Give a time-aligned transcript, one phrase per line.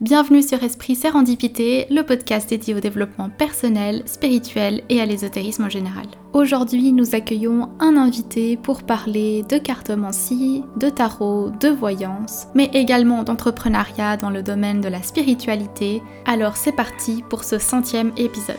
[0.00, 5.68] Bienvenue sur Esprit Sérendipité, le podcast dédié au développement personnel, spirituel et à l'ésotérisme en
[5.68, 6.06] général.
[6.32, 13.24] Aujourd'hui, nous accueillons un invité pour parler de cartomancie, de tarot, de voyance, mais également
[13.24, 16.00] d'entrepreneuriat dans le domaine de la spiritualité.
[16.26, 18.56] Alors c'est parti pour ce centième épisode.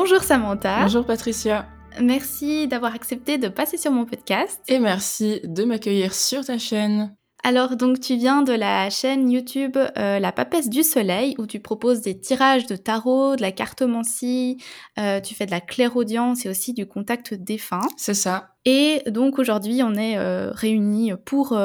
[0.00, 0.82] Bonjour Samantha.
[0.82, 1.66] Bonjour Patricia.
[2.00, 4.60] Merci d'avoir accepté de passer sur mon podcast.
[4.68, 7.17] Et merci de m'accueillir sur ta chaîne.
[7.44, 11.60] Alors donc tu viens de la chaîne YouTube euh, La Papesse du Soleil où tu
[11.60, 14.58] proposes des tirages de tarot, de la cartomancie,
[14.98, 17.86] euh, tu fais de la clairaudience et aussi du contact défunt.
[17.96, 18.54] C'est ça.
[18.64, 21.58] Et donc aujourd'hui on est euh, réunis pour,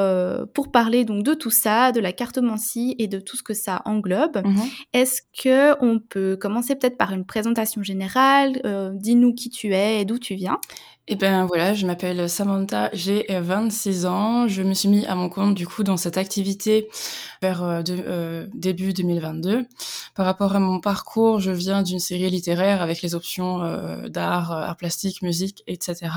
[0.54, 3.82] pour parler donc de tout ça, de la cartomancie et de tout ce que ça
[3.84, 4.42] englobe.
[4.44, 4.62] Mhm.
[4.92, 8.62] Est-ce que on peut commencer peut-être par une présentation générale?
[8.94, 10.58] Dis-nous qui tu es et d'où tu viens.
[11.06, 14.48] Eh ben voilà, je m'appelle Samantha, j'ai 26 ans.
[14.48, 16.88] Je me suis mis à mon compte du coup dans cette activité
[17.42, 19.66] vers euh, de, euh, début 2022.
[20.14, 24.50] Par rapport à mon parcours, je viens d'une série littéraire avec les options euh, d'art,
[24.50, 26.10] art plastique, musique, etc.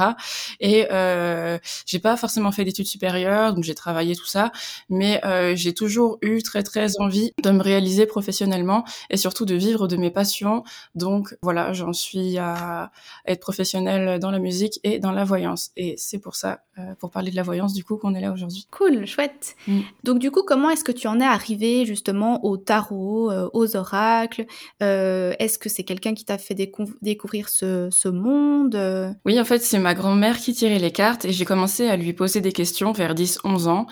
[0.62, 4.54] Et euh, j'ai pas forcément fait d'études supérieures, donc j'ai travaillé tout ça,
[4.90, 5.22] mais
[5.56, 9.98] j'ai toujours eu très très envie de me réaliser professionnellement et surtout de vivre de
[9.98, 10.64] mes passions.
[10.96, 12.92] Donc voilà, j'en suis à
[13.26, 15.72] être professionnelle dans la musique et dans la voyance.
[15.78, 18.32] Et c'est pour ça, euh, pour parler de la voyance, du coup, qu'on est là
[18.32, 18.68] aujourd'hui.
[18.72, 19.56] Cool, chouette.
[19.68, 19.80] Mm.
[20.04, 23.76] Donc, du coup, comment est-ce que tu en es arrivé justement au tarot, euh, aux
[23.76, 24.46] oracles?
[24.84, 26.56] Euh, Est-ce que c'est quelqu'un qui t'a fait
[27.02, 31.32] découvrir ce, ce monde Oui, en fait, c'est ma grand-mère qui tirait les cartes et
[31.34, 33.88] j'ai commencé à lui poser des questions vers 10-11 ans.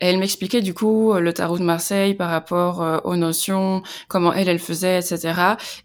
[0.00, 4.48] Et elle m'expliquait du coup le tarot de Marseille par rapport aux notions, comment elle,
[4.48, 5.34] elle faisait, etc.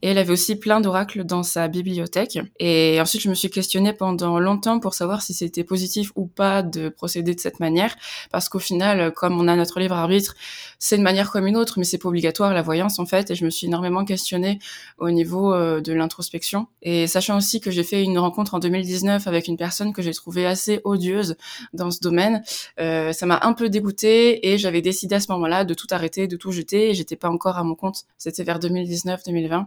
[0.01, 2.39] Et elle avait aussi plein d'oracles dans sa bibliothèque.
[2.59, 6.63] Et ensuite, je me suis questionnée pendant longtemps pour savoir si c'était positif ou pas
[6.63, 7.95] de procéder de cette manière,
[8.31, 10.35] parce qu'au final, comme on a notre libre arbitre,
[10.79, 13.31] c'est une manière comme une autre, mais c'est pas obligatoire la voyance en fait.
[13.31, 14.59] Et je me suis énormément questionnée
[14.97, 16.67] au niveau euh, de l'introspection.
[16.81, 20.13] Et sachant aussi que j'ai fait une rencontre en 2019 avec une personne que j'ai
[20.13, 21.35] trouvée assez odieuse
[21.73, 22.43] dans ce domaine,
[22.79, 26.27] euh, ça m'a un peu dégoûtée et j'avais décidé à ce moment-là de tout arrêter,
[26.27, 26.89] de tout jeter.
[26.89, 28.05] Et j'étais pas encore à mon compte.
[28.17, 29.65] C'était vers 2019-2020.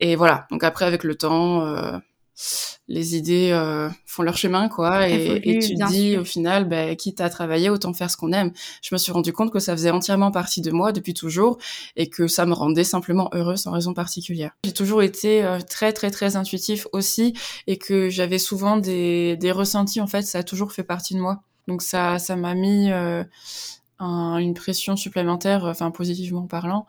[0.00, 0.46] Et voilà.
[0.50, 1.98] Donc après, avec le temps, euh,
[2.88, 5.08] les idées euh, font leur chemin, quoi.
[5.08, 8.52] Et, tu dis, au final, bah, quitte à travailler, autant faire ce qu'on aime.
[8.82, 11.58] Je me suis rendu compte que ça faisait entièrement partie de moi depuis toujours
[11.96, 14.52] et que ça me rendait simplement heureuse sans raison particulière.
[14.64, 17.34] J'ai toujours été euh, très, très, très intuitif aussi
[17.66, 20.00] et que j'avais souvent des, des ressentis.
[20.00, 21.42] En fait, ça a toujours fait partie de moi.
[21.68, 23.22] Donc ça, ça m'a mis euh,
[24.00, 26.86] une pression supplémentaire, enfin positivement parlant,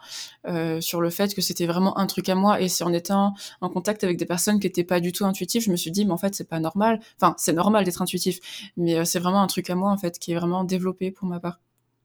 [0.47, 2.61] euh, sur le fait que c'était vraiment un truc à moi.
[2.61, 5.63] Et c'est en étant en contact avec des personnes qui étaient pas du tout intuitives,
[5.63, 6.99] je me suis dit, mais en fait, c'est pas normal.
[7.17, 8.39] Enfin, c'est normal d'être intuitif,
[8.77, 11.27] mais euh, c'est vraiment un truc à moi en fait qui est vraiment développé pour
[11.27, 11.59] ma part,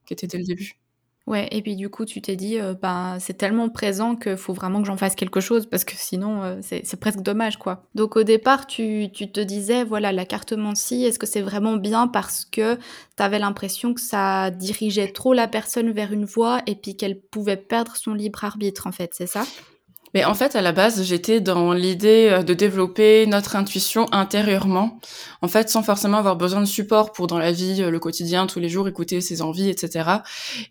[0.06, 0.83] qui était dès le début.
[1.26, 4.52] Ouais, et puis du coup, tu t'es dit, euh, ben, c'est tellement présent qu'il faut
[4.52, 7.86] vraiment que j'en fasse quelque chose parce que sinon, euh, c'est presque dommage, quoi.
[7.94, 12.08] Donc au départ, tu, tu te disais, voilà, la cartomancie, est-ce que c'est vraiment bien
[12.08, 12.78] parce que
[13.16, 17.56] t'avais l'impression que ça dirigeait trop la personne vers une voie et puis qu'elle pouvait
[17.56, 19.44] perdre son libre arbitre, en fait, c'est ça?
[20.14, 25.00] Mais en fait, à la base, j'étais dans l'idée euh, de développer notre intuition intérieurement,
[25.42, 28.46] en fait, sans forcément avoir besoin de support pour dans la vie, euh, le quotidien,
[28.46, 30.08] tous les jours, écouter ses envies, etc.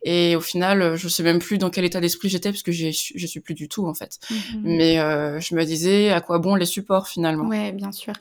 [0.04, 2.72] Et au final, euh, je sais même plus dans quel état d'esprit j'étais parce que
[2.72, 2.92] je
[3.28, 4.18] suis plus du tout en fait.
[4.30, 4.62] Mhm.
[4.64, 7.48] Mais je me disais à quoi bon les supports finalement?
[7.48, 8.14] Ouais, bien sûr.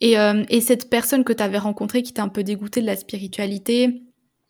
[0.00, 0.14] Et,
[0.48, 4.02] et cette personne que tu avais rencontrée qui t'a un peu dégoûtée de la spiritualité,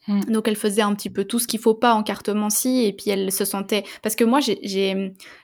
[0.09, 0.21] Mm.
[0.33, 3.11] Donc elle faisait un petit peu tout ce qu'il faut pas en cartomancie et puis
[3.11, 4.59] elle se sentait parce que moi j'ai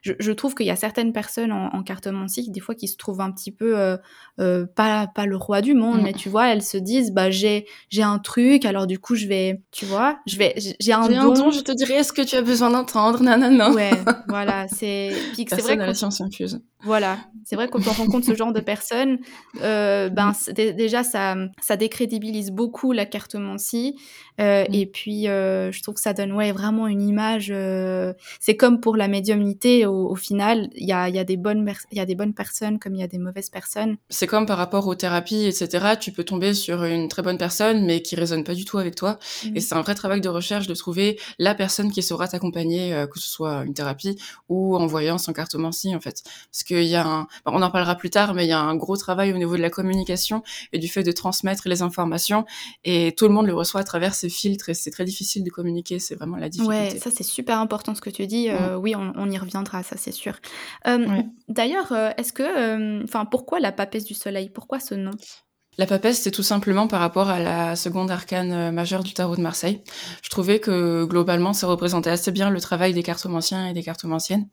[0.00, 2.96] je, je, trouve qu'il y a certaines personnes en, en cartomancie des fois qui se
[2.96, 3.98] trouvent un petit peu euh,
[4.40, 6.02] euh, pas pas le roi du monde mm.
[6.02, 9.26] mais tu vois elles se disent bah j'ai j'ai un truc alors du coup je
[9.26, 11.50] vais tu vois je vais j'ai un, don.
[11.50, 13.90] je te dirais est-ce que tu as besoin d'entendre non non non ouais
[14.28, 18.34] voilà c'est c'est vrai que la science infuse voilà c'est vrai quand on rencontre ce
[18.34, 19.18] genre de personnes
[19.60, 23.96] euh, ben déjà ça ça décrédibilise beaucoup la cartomancie
[24.40, 27.48] euh, Euh, et puis, euh, je trouve que ça donne ouais, vraiment une image.
[27.50, 31.36] Euh, c'est comme pour la médiumnité, au, au final, il y a, y, a des
[31.36, 33.96] bonnes y a des bonnes personnes comme il y a des mauvaises personnes.
[34.08, 35.94] C'est comme par rapport aux thérapies, etc.
[36.00, 38.94] Tu peux tomber sur une très bonne personne, mais qui résonne pas du tout avec
[38.94, 39.18] toi.
[39.44, 39.60] Et mmh.
[39.60, 43.28] c'est un vrai travail de recherche de trouver la personne qui saura t'accompagner, que ce
[43.28, 44.16] soit une thérapie
[44.48, 46.22] ou en voyant son cartomancie, en fait.
[46.50, 47.26] Parce qu'il y a un...
[47.46, 49.62] on en parlera plus tard, mais il y a un gros travail au niveau de
[49.62, 50.42] la communication
[50.72, 52.44] et du fait de transmettre les informations.
[52.84, 55.50] Et tout le monde le reçoit à travers ces filtres et c'est très difficile de
[55.50, 55.98] communiquer.
[55.98, 56.94] C'est vraiment la difficulté.
[56.94, 58.50] Ouais, ça c'est super important ce que tu dis.
[58.50, 60.34] Euh, oui, on, y reviendra, ça c'est sûr.
[60.86, 64.50] Euh, d'ailleurs, euh, est-ce que, enfin, pourquoi la papesse du soleil?
[64.50, 65.12] Pourquoi ce nom?
[65.76, 69.34] La papesse, c'est tout simplement par rapport à la seconde arcane euh, majeure du tarot
[69.34, 69.80] de Marseille.
[70.22, 74.46] Je trouvais que globalement, ça représentait assez bien le travail des cartomanciens et des cartomanciennes,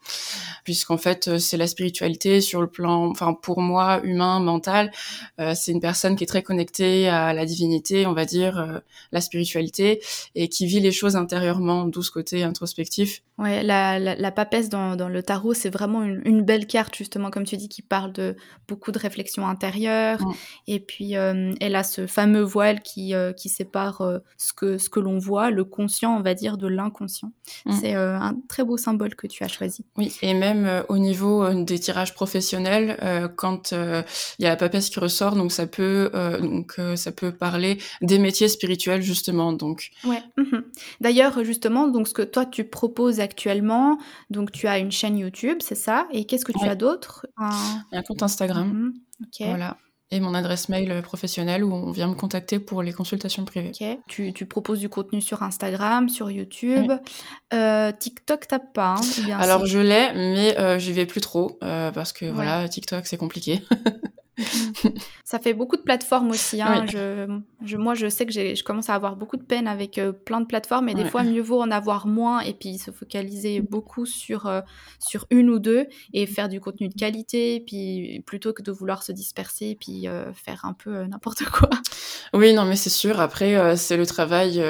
[0.64, 4.92] puisqu'en fait, euh, c'est la spiritualité sur le plan, enfin pour moi, humain, mental.
[5.40, 8.82] Euh, c'est une personne qui est très connectée à la divinité, on va dire,
[9.12, 10.02] la spiritualité,
[10.36, 13.22] et qui vit les choses intérieurement, d'où ce côté introspectif.
[13.38, 17.32] Ouais, la, la, papesse dans, dans, le tarot, c'est vraiment une, une, belle carte, justement,
[17.32, 18.36] comme tu dis, qui parle de
[18.68, 20.20] beaucoup de réflexions intérieures,
[20.68, 24.78] et puis euh, elle a ce fameux voile qui, euh, qui sépare euh, ce que,
[24.78, 27.32] ce que l'on voit, le conscient, on va dire, de l'inconscient.
[27.66, 27.72] Mm.
[27.72, 29.86] C'est un très beau symbole que tu as choisi.
[29.98, 32.98] Oui, et même au niveau des tirages professionnels,
[33.36, 36.12] quand il y a la papesse qui ressort, donc ça peut,
[36.42, 39.54] donc, ça peut parler des métiers spirituels, justement.
[39.54, 39.92] Donc.
[40.06, 40.22] Ouais.
[40.38, 40.64] Mhm.
[41.02, 43.98] D'ailleurs, justement, donc ce que toi tu proposes actuellement,
[44.30, 46.08] donc tu as une chaîne YouTube, c'est ça?
[46.12, 47.28] Et qu'est-ce que tu as d'autre?
[47.38, 47.84] Un...
[47.92, 48.02] un...
[48.04, 48.68] compte Instagram.
[48.68, 48.94] Mhm.
[49.40, 49.78] Voilà
[50.12, 53.72] et mon adresse mail professionnelle où on vient me contacter pour les consultations privées.
[54.08, 56.92] Tu, tu proposes du contenu sur Instagram, sur YouTube.
[57.54, 61.92] Euh, TikTok, t'as pas hein, Alors je l'ai, mais euh, j'y vais plus trop euh,
[61.92, 63.62] parce que voilà, TikTok c'est compliqué.
[65.24, 66.62] ça fait beaucoup de plateformes aussi.
[66.62, 66.86] Hein.
[66.88, 70.42] Je, moi, je sais que je commence à avoir beaucoup de peine avec euh, plein
[70.42, 74.06] de plateformes, et des fois, mieux vaut en avoir moins et puis se focaliser beaucoup
[74.06, 74.62] sur, euh,
[75.00, 79.04] sur une ou deux et faire du contenu de qualité, puis plutôt que de vouloir
[79.04, 81.70] se disperser et puis euh, faire un peu n'importe quoi.
[82.34, 83.20] Oui, non, mais c'est sûr.
[83.20, 84.64] Après, c'est le travail,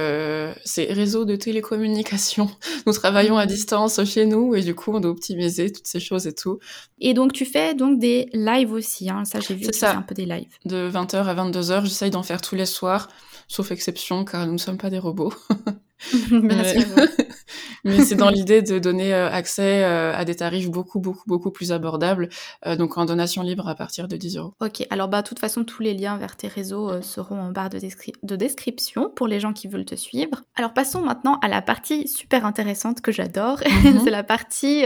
[0.65, 2.49] c'est réseau de télécommunication.
[2.87, 6.27] Nous travaillons à distance chez nous et du coup, on doit optimiser toutes ces choses
[6.27, 6.59] et tout.
[6.99, 9.09] Et donc, tu fais donc des lives aussi.
[9.09, 9.25] Hein.
[9.25, 9.97] Ça, j'ai vu c'est ça.
[9.97, 10.57] un peu des lives?
[10.65, 13.09] De 20h à 22h, j'essaye d'en faire tous les soirs,
[13.47, 15.33] sauf exception, car nous ne sommes pas des robots.
[17.83, 21.51] mais, c'est dans l'idée de donner euh, accès euh, à des tarifs beaucoup, beaucoup, beaucoup
[21.51, 22.29] plus abordables,
[22.65, 24.53] euh, donc en donation libre à partir de 10 euros.
[24.61, 27.69] Ok, alors bah, de toute façon, tous les liens vers tes réseaux seront en barre
[27.69, 27.79] de,
[28.23, 30.43] de, description pour les gens qui veulent te suivre.
[30.55, 33.59] Alors passons maintenant à la partie super intéressante que j'adore.
[33.81, 34.01] Mhm.
[34.03, 34.83] c'est la partie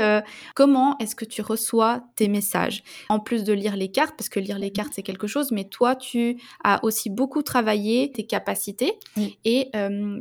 [0.54, 2.82] comment est-ce que tu reçois tes messages?
[3.10, 5.66] En plus de lire les cartes, parce que lire les cartes c'est quelque chose, mais
[5.66, 8.94] toi tu as aussi beaucoup travaillé tes capacités
[9.44, 9.70] et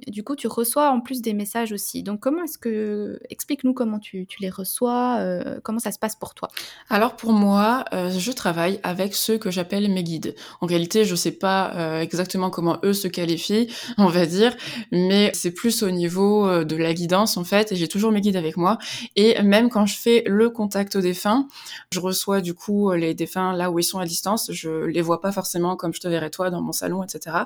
[0.08, 2.02] du coup tu reçois en plus des messages aussi.
[2.02, 3.18] Donc comment est-ce que...
[3.30, 6.48] Explique-nous comment tu, les reçois, euh, comment ça se passe pour toi?
[6.90, 10.34] Alors pour moi, euh, je travaille avec ceux que j'appelle mes guides.
[10.60, 14.54] En réalité, je sais pas euh, exactement comment eux se qualifient, on va dire,
[14.92, 18.36] mais c'est plus au niveau de la guidance en fait, et j'ai toujours mes guides
[18.36, 18.78] avec moi.
[19.16, 21.48] Et même quand je fais le contact aux défunts,
[21.92, 25.20] je reçois du coup les défunts là où ils sont à distance, je les vois
[25.20, 27.36] pas forcément comme je te verrais toi dans mon salon, etc.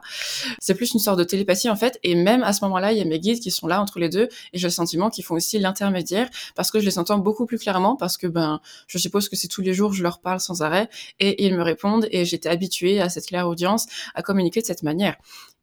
[0.58, 3.02] C'est plus une sorte de télépathie en fait, et même à ce moment-là, il y
[3.02, 5.34] a mes guides qui sont là entre les deux et j'ai le sentiment qu'ils font
[5.34, 9.28] aussi l'intermédiaire parce que je les entends beaucoup plus clairement parce que ben je suppose
[9.28, 10.88] que c'est tous les jours je leur parle sans arrêt
[11.20, 14.82] et ils me répondent et j'étais habituée à cette claire audience à communiquer de cette
[14.82, 15.16] manière.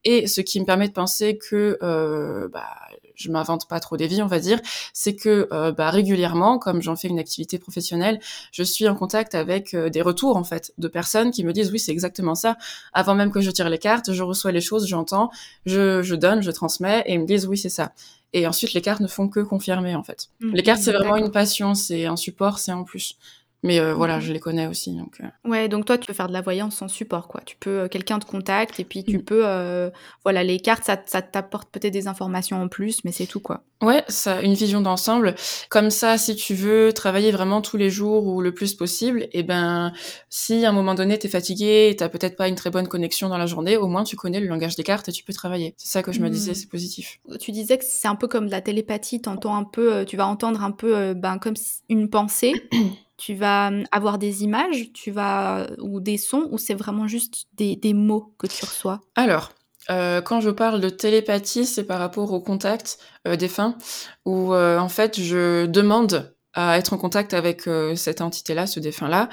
[0.03, 2.69] Et ce qui me permet de penser que euh, bah,
[3.15, 4.59] je m'invente pas trop des vies, on va dire,
[4.93, 8.19] c'est que euh, bah, régulièrement, comme j'en fais une activité professionnelle,
[8.51, 11.71] je suis en contact avec euh, des retours en fait de personnes qui me disent
[11.71, 12.57] oui c'est exactement ça.
[12.93, 15.31] Avant même que je tire les cartes, je reçois les choses, j'entends,
[15.65, 17.93] je, je donne, je transmets et ils me disent oui c'est ça.
[18.33, 20.29] Et ensuite les cartes ne font que confirmer en fait.
[20.39, 20.53] Mmh.
[20.53, 23.17] les cartes c'est vraiment une passion, c'est un support, c'est en plus.
[23.65, 24.95] Mais euh, voilà, je les connais aussi.
[24.95, 25.49] Donc, euh.
[25.49, 27.41] Ouais, donc toi, tu peux faire de la voyance sans support, quoi.
[27.43, 29.23] Tu peux, euh, quelqu'un te contacte et puis tu mm.
[29.23, 29.91] peux,
[30.23, 33.63] voilà, les cartes, ça, ça t'apporte peut-être des informations en plus, mais c'est tout, quoi.
[33.81, 35.33] Ouais, ça, une vision d'ensemble.
[35.69, 39.39] Comme ça, si tu veux travailler vraiment tous les jours ou le plus possible, et
[39.39, 39.93] eh ben,
[40.29, 43.37] si à un moment donné t'es fatigué, t'as peut-être pas une très bonne connexion dans
[43.37, 45.73] la journée, au moins tu connais le langage des cartes et tu peux travailler.
[45.77, 46.55] C'est ça que je me disais, mm.
[46.55, 47.19] c'est positif.
[47.39, 50.27] Tu disais que c'est un peu comme de la télépathie, t'entends un peu, tu vas
[50.27, 51.55] entendre un peu, ben, comme
[51.89, 52.53] une pensée.
[53.17, 57.93] tu vas avoir des images, tu vas ou des sons, ou c'est vraiment juste des,
[57.93, 59.01] mots que tu reçois?
[59.15, 59.51] Alors,
[59.87, 63.77] quand je parle de télépathie, c'est par rapport au contact euh, des fins,
[64.25, 67.63] où en fait je demande à être en contact avec
[67.95, 69.27] cette entité-là, ce défunt-là,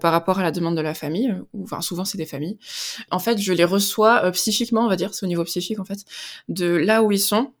[0.00, 2.58] par rapport à la demande de la famille, ou enfin souvent c'est des familles.
[3.12, 6.00] En fait, je les reçois psychiquement, on va dire, c'est au niveau psychique en fait,
[6.48, 7.52] de là où ils sont,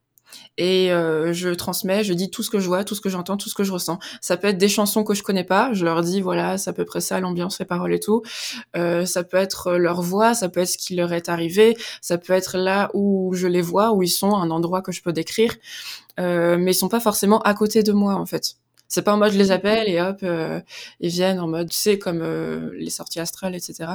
[0.58, 3.36] et euh, je transmets, je dis tout ce que je vois, tout ce que j'entends,
[3.36, 3.98] tout ce que je ressens.
[4.20, 6.72] Ça peut être des chansons que je connais pas, je leur dis voilà, c'est à
[6.72, 8.22] peu près ça l'ambiance, les paroles et tout.
[8.76, 12.18] Euh, ça peut être leur voix, ça peut être ce qui leur est arrivé, ça
[12.18, 15.12] peut être là où je les vois, où ils sont, un endroit que je peux
[15.12, 15.54] décrire,
[16.20, 18.56] euh, mais ils sont pas forcément à côté de moi en fait.
[18.88, 20.60] C'est pas en mode je les appelle et hop, euh,
[21.00, 23.90] ils viennent en mode, tu sais, comme euh, les sorties astrales, etc.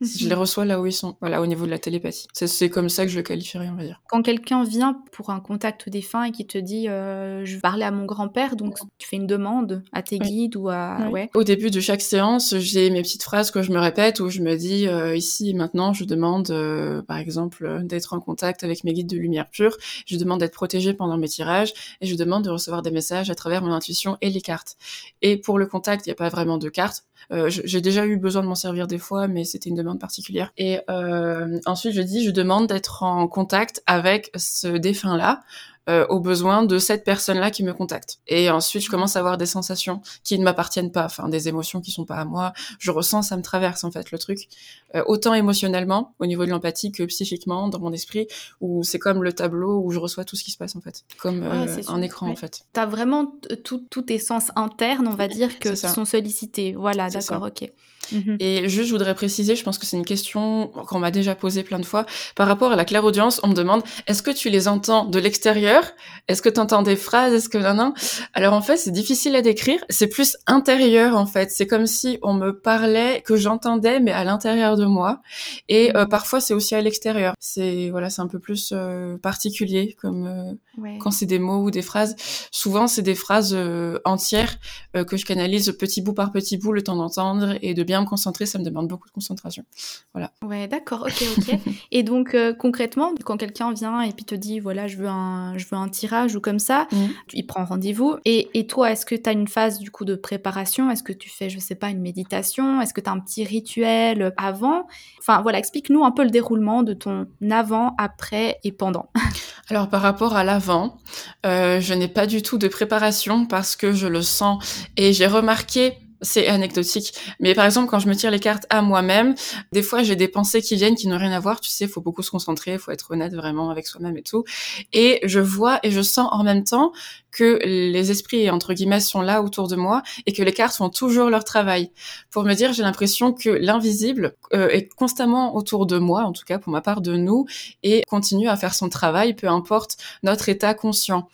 [0.00, 0.40] Je les mhm.
[0.40, 2.26] reçois là où ils sont, voilà, au niveau de la télépathie.
[2.34, 4.02] C'est comme ça que je le qualifierais, on va dire.
[4.08, 7.90] Quand quelqu'un vient pour un contact défunt et qui te dit euh, je parlais à
[7.90, 11.08] mon grand-père, donc tu fais une demande à tes guides ou à.
[11.10, 11.30] Ouais.
[11.34, 14.42] Au début de chaque séance, j'ai mes petites phrases que je me répète où je
[14.42, 18.84] me dis euh, ici et maintenant, je demande euh, par exemple d'être en contact avec
[18.84, 19.76] mes guides de lumière pure,
[20.06, 21.72] je demande d'être protégée pendant mes tirages
[22.02, 24.76] et je demande de recevoir des messages à travers mon intuition et les cartes.
[25.22, 27.04] Et pour le contact, il n'y a pas vraiment de cartes.
[27.32, 30.52] Euh, j'ai déjà eu besoin de m'en servir des fois, mais c'était une demande particulière.
[30.56, 35.42] Et euh, ensuite, je dis, je demande d'être en contact avec ce défunt-là
[35.88, 38.18] euh, aux besoins de cette personne-là qui me contacte.
[38.26, 41.80] Et ensuite, je commence à avoir des sensations qui ne m'appartiennent pas, enfin des émotions
[41.80, 42.52] qui sont pas à moi.
[42.78, 44.48] Je ressens, ça me traverse en fait le truc,
[44.96, 48.26] euh, autant émotionnellement au niveau de l'empathie que psychiquement dans mon esprit,
[48.60, 51.04] où c'est comme le tableau où je reçois tout ce qui se passe en fait,
[51.18, 52.66] comme euh, un écran en fait.
[52.72, 56.74] T'as vraiment tous tes sens internes, on va dire, que sont sollicités.
[56.74, 57.70] Voilà, d'accord, ok.
[58.12, 58.36] Mhm.
[58.40, 61.62] Et juste, je voudrais préciser, je pense que c'est une question qu'on m'a déjà posée
[61.62, 62.06] plein de fois.
[62.34, 65.82] Par rapport à la clairaudience, on me demande est-ce que tu les entends de l'extérieur?
[66.28, 67.32] Est-ce que tu entends des phrases?
[67.32, 67.94] Est-ce que non, non
[68.34, 69.84] Alors en fait, c'est difficile à décrire.
[69.88, 71.50] C'est plus intérieur en fait.
[71.50, 75.20] C'est comme si on me parlait, que j'entendais, mais à l'intérieur de moi.
[75.68, 76.08] Et euh, mhm.
[76.08, 77.34] parfois, c'est aussi à l'extérieur.
[77.40, 81.70] C'est voilà, c'est un peu plus euh, particulier comme euh, quand c'est des mots ou
[81.70, 82.16] des phrases.
[82.50, 83.56] Souvent, c'est des phrases
[84.04, 84.58] entières
[85.06, 88.06] que je canalise petit bout par petit bout, le temps d'entendre et de bien me
[88.06, 89.64] concentrer, ça me demande beaucoup de concentration.
[90.12, 90.32] Voilà.
[90.42, 91.58] Ouais, d'accord, ok, ok.
[91.90, 95.56] et donc euh, concrètement, quand quelqu'un vient et puis te dit voilà, je veux un,
[95.58, 96.96] je veux un tirage ou comme ça, mmh.
[97.34, 98.16] il prend rendez-vous.
[98.24, 100.90] Et, et toi, est-ce que tu as une phase du coup de préparation?
[100.90, 102.80] Est-ce que tu fais, je sais pas, une méditation?
[102.80, 104.86] Est-ce que tu as un petit rituel avant?
[105.18, 109.10] Enfin voilà, explique-nous un peu le déroulement de ton avant, après et pendant.
[109.70, 110.98] Alors par rapport à l'avant,
[111.44, 115.26] euh, je n'ai pas du tout de préparation parce que je le sens et j'ai
[115.26, 117.14] remarqué c'est anecdotique.
[117.40, 119.34] Mais par exemple, quand je me tire les cartes à moi-même,
[119.72, 121.60] des fois j'ai des pensées qui viennent qui n'ont rien à voir.
[121.60, 124.44] Tu sais, faut beaucoup se concentrer, faut être honnête vraiment avec soi-même et tout.
[124.92, 126.92] Et je vois et je sens en même temps
[127.36, 130.88] que les esprits entre guillemets sont là autour de moi et que les cartes font
[130.88, 131.90] toujours leur travail.
[132.30, 136.44] Pour me dire, j'ai l'impression que l'invisible euh, est constamment autour de moi, en tout
[136.46, 137.46] cas pour ma part de nous,
[137.82, 141.28] et continue à faire son travail, peu importe notre état conscient.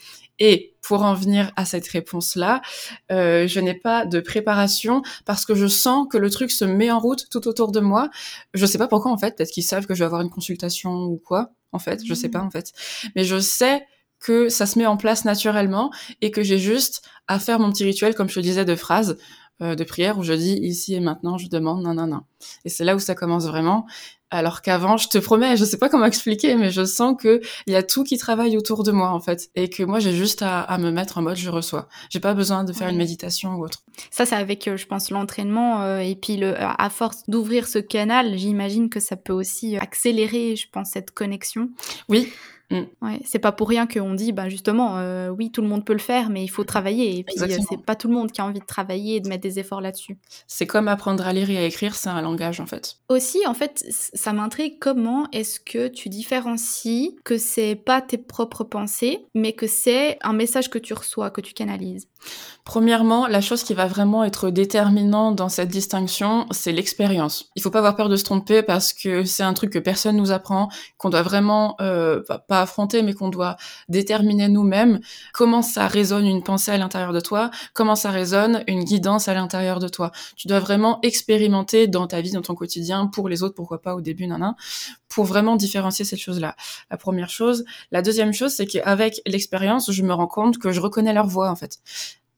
[0.45, 2.63] Et pour en venir à cette réponse-là,
[3.13, 6.91] euh, je n'ai pas de préparation parce que je sens que le truc se met
[6.91, 8.11] en route tout autour de moi.
[8.53, 11.05] Je sais pas pourquoi en fait, peut-être qu'ils savent que je vais avoir une consultation
[11.05, 11.53] ou quoi.
[11.71, 12.47] En fait, je sais pas mmh.
[12.47, 12.73] en fait,
[13.15, 13.87] mais je sais
[14.19, 17.85] que ça se met en place naturellement et que j'ai juste à faire mon petit
[17.85, 19.19] rituel, comme je te disais, de phrases
[19.63, 22.23] euh, de prière où je dis ici et maintenant, je demande non, non, non.
[22.65, 23.87] Et c'est là où ça commence vraiment.
[24.33, 27.75] Alors qu'avant, je te promets, je sais pas comment expliquer, mais je sens que il
[27.75, 30.41] y a tout qui travaille autour de moi en fait, et que moi j'ai juste
[30.43, 31.87] à, me mettre en mode je reçois.
[32.09, 33.83] J'ai pas besoin de faire une méditation ou autre.
[34.11, 37.79] Ça, c'est avec, euh, je pense, l'entraînement euh, et puis le, à force d'ouvrir ce
[37.79, 41.69] canal, j'imagine que ça peut aussi accélérer, je pense, cette connexion.
[42.09, 42.33] Oui,
[42.73, 42.87] Mm.
[43.03, 45.93] Ouais, c'est pas pour rien qu'on dit, bah justement, euh, oui, tout le monde peut
[45.93, 47.19] le faire, mais il faut travailler.
[47.19, 49.29] Et puis, euh, c'est pas tout le monde qui a envie de travailler et de
[49.29, 50.19] mettre des efforts là-dessus.
[50.47, 52.97] C'est comme apprendre à lire et à écrire, c'est un langage en fait.
[53.09, 58.65] Aussi, en fait, ça m'intrigue comment est-ce que tu différencies que c'est pas tes propres
[58.65, 62.09] pensées, mais que c'est un message que tu reçois, que tu canalises.
[62.65, 67.51] Premièrement, la chose qui va vraiment être déterminante dans cette distinction, c'est l'expérience.
[67.57, 70.17] Il faut pas avoir peur de se tromper parce que c'est un truc que personne
[70.17, 73.57] nous apprend, qu'on doit vraiment euh, pas affronter, mais qu'on doit
[73.89, 75.01] déterminer nous-mêmes.
[75.33, 79.35] Comment ça résonne une pensée à l'intérieur de toi Comment ça résonne une guidance à
[79.35, 83.43] l'intérieur de toi Tu dois vraiment expérimenter dans ta vie, dans ton quotidien, pour les
[83.43, 84.55] autres, pourquoi pas au début, nan,
[85.09, 86.57] pour vraiment différencier cette chose-là.
[86.91, 87.65] La première chose.
[87.91, 91.51] La deuxième chose, c'est qu'avec l'expérience, je me rends compte que je reconnais leur voix
[91.51, 91.79] en fait.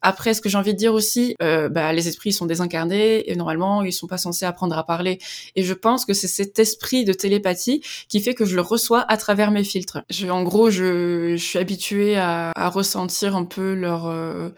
[0.07, 3.37] Après, ce que j'ai envie de dire aussi, euh, bah, les esprits sont désincarnés et
[3.37, 5.19] normalement, ils sont pas censés apprendre à parler.
[5.57, 9.11] Et je pense que c'est cet esprit de télépathie qui fait que je le reçois
[9.11, 10.03] à travers mes filtres.
[10.11, 14.07] Je, en gros, je, je suis habituée à, à, ressentir un peu leur...
[14.07, 14.51] Euh,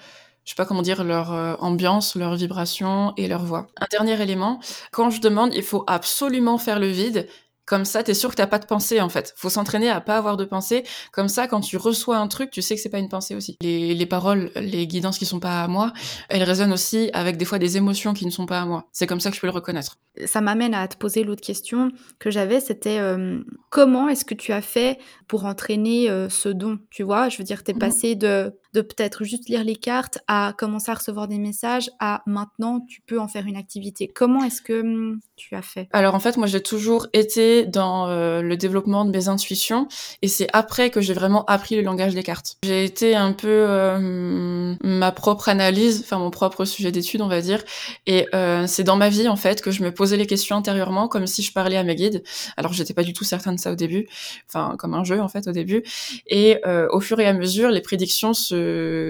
[0.44, 3.68] je sais pas comment dire, leur euh, ambiance, leur vibration et leur voix.
[3.80, 4.60] Un dernier élément,
[4.90, 7.28] quand je demande, il faut absolument faire le vide
[7.66, 9.34] Comme ça, t'es sûr que t'as pas de pensée en fait.
[9.36, 10.84] Faut s'entraîner à pas avoir de pensée.
[11.12, 13.56] Comme ça, quand tu reçois un truc, tu sais que c'est pas une pensée aussi.
[13.60, 15.92] Les, les paroles, les guidances qui sont pas à moi,
[16.28, 18.88] elles résonnent aussi avec des fois des émotions qui ne sont pas à moi.
[18.92, 19.98] C'est comme ça que je peux le reconnaître.
[20.24, 24.52] Ça m'amène à te poser l'autre question que j'avais, c'était euh, comment est-ce que tu
[24.52, 27.78] as fait pour entraîner euh, ce don Tu vois, je veux dire, t'es mmh.
[27.78, 32.22] passé de de peut-être juste lire les cartes à commencer à recevoir des messages à
[32.26, 34.06] maintenant tu peux en faire une activité.
[34.06, 35.88] Comment est-ce que hum, tu as fait?
[35.92, 39.88] Alors en fait, moi j'ai toujours été dans euh, le développement de mes intuitions
[40.20, 42.58] et c'est après que j'ai vraiment appris le langage des cartes.
[42.64, 47.40] J'ai été un peu euh, ma propre analyse, enfin mon propre sujet d'étude on va
[47.40, 47.62] dire
[48.06, 51.08] et euh, c'est dans ma vie en fait que je me posais les questions intérieurement
[51.08, 52.22] comme si je parlais à mes guides.
[52.58, 54.06] Alors j'étais pas du tout certaine de ça au début,
[54.50, 55.82] enfin comme un jeu en fait au début
[56.26, 58.65] et au fur et à mesure les prédictions se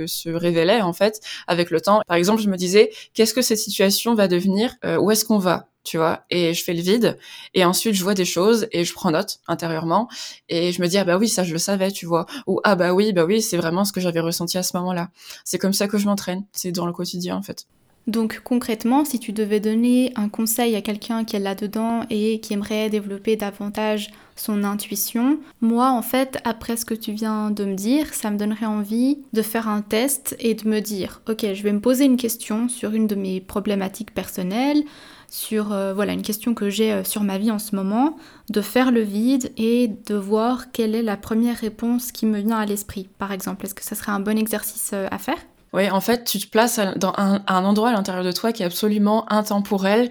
[0.07, 2.01] se, révélait en fait avec le temps.
[2.07, 4.75] Par exemple, je me disais qu'est-ce que cette situation va devenir?
[4.85, 5.69] Euh, Où est-ce qu'on va?
[5.85, 6.25] Tu vois?
[6.31, 7.17] Et je fais le vide.
[7.55, 10.09] Et ensuite je vois des choses et je prends note intérieurement.
[10.49, 12.27] Et je me dis ah bah oui ça je le savais tu vois.
[12.49, 15.11] Ou ah bah oui bah oui c'est vraiment ce que j'avais ressenti à ce moment-là.
[15.45, 16.45] C'est comme ça que je m'entraîne.
[16.53, 17.67] C'est dans le quotidien en fait.
[18.07, 22.55] Donc concrètement, si tu devais donner un conseil à quelqu'un qui est là-dedans et qui
[22.55, 27.75] aimerait développer davantage son intuition, moi en fait, après ce que tu viens de me
[27.75, 31.63] dire, ça me donnerait envie de faire un test et de me dire, ok, je
[31.63, 34.85] vais me poser une question sur une de mes problématiques personnelles,
[35.29, 38.17] sur euh, voilà une question que j'ai euh, sur ma vie en ce moment,
[38.51, 42.59] de faire le vide et de voir quelle est la première réponse qui me vient
[42.59, 43.09] à l'esprit.
[43.19, 45.39] Par exemple, est-ce que ça serait un bon exercice euh, à faire?
[45.73, 48.63] Oui, en fait, tu te places dans un, un, endroit à l'intérieur de toi qui
[48.63, 50.09] est absolument intemporel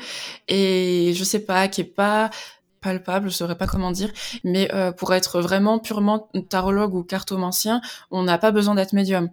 [0.47, 2.29] et je sais pas, qui est pas
[2.85, 4.11] palpable, je saurais pas comment dire,
[4.43, 9.29] mais euh, pour être vraiment purement tarologue ou cartomancien, on n'a pas besoin d'être médium.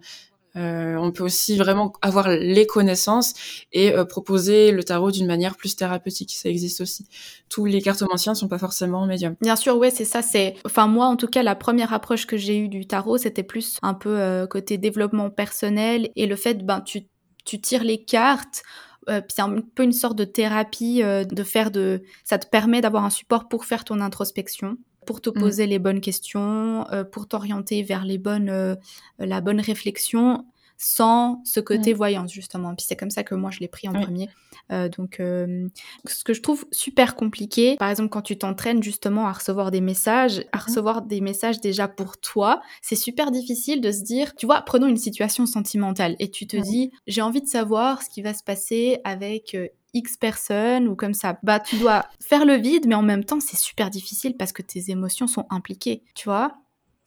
[0.55, 3.33] Euh, on peut aussi vraiment avoir les connaissances
[3.71, 6.31] et euh, proposer le tarot d'une manière plus thérapeutique.
[6.31, 7.07] Ça existe aussi.
[7.49, 9.35] Tous les cartomanciens ne sont pas forcément médiums.
[9.41, 10.23] Bien sûr, ouais, c'est ça.
[10.23, 13.43] C'est, enfin moi en tout cas, la première approche que j'ai eue du tarot, c'était
[13.43, 17.03] plus un peu côté développement personnel et le fait, ben tu
[17.45, 18.63] tu tires les cartes.
[19.09, 23.05] Euh, c'est un peu une sorte de thérapie de faire de ça te permet d'avoir
[23.05, 25.33] un support pour faire ton introspection pour te mmh.
[25.33, 28.75] poser les bonnes questions, euh, pour t'orienter vers les bonnes, euh,
[29.19, 30.45] la bonne réflexion
[30.77, 31.97] sans ce côté mmh.
[31.97, 32.75] voyance justement.
[32.75, 34.29] Puis c'est comme ça que moi je l'ai pris en premier.
[34.71, 39.33] Euh, donc ce que je trouve super compliqué, par exemple quand tu t'entraînes justement à
[39.33, 40.61] recevoir des messages, à mmh.
[40.67, 44.87] recevoir des messages déjà pour toi, c'est super difficile de se dire, tu vois, prenons
[44.87, 48.43] une situation sentimentale et tu te dis, j'ai envie de savoir ce qui va se
[48.43, 49.55] passer avec
[49.93, 51.37] X personnes ou comme ça.
[51.43, 54.61] Bah, tu dois faire le vide, mais en même temps, c'est super difficile parce que
[54.61, 56.55] tes émotions sont impliquées, tu vois.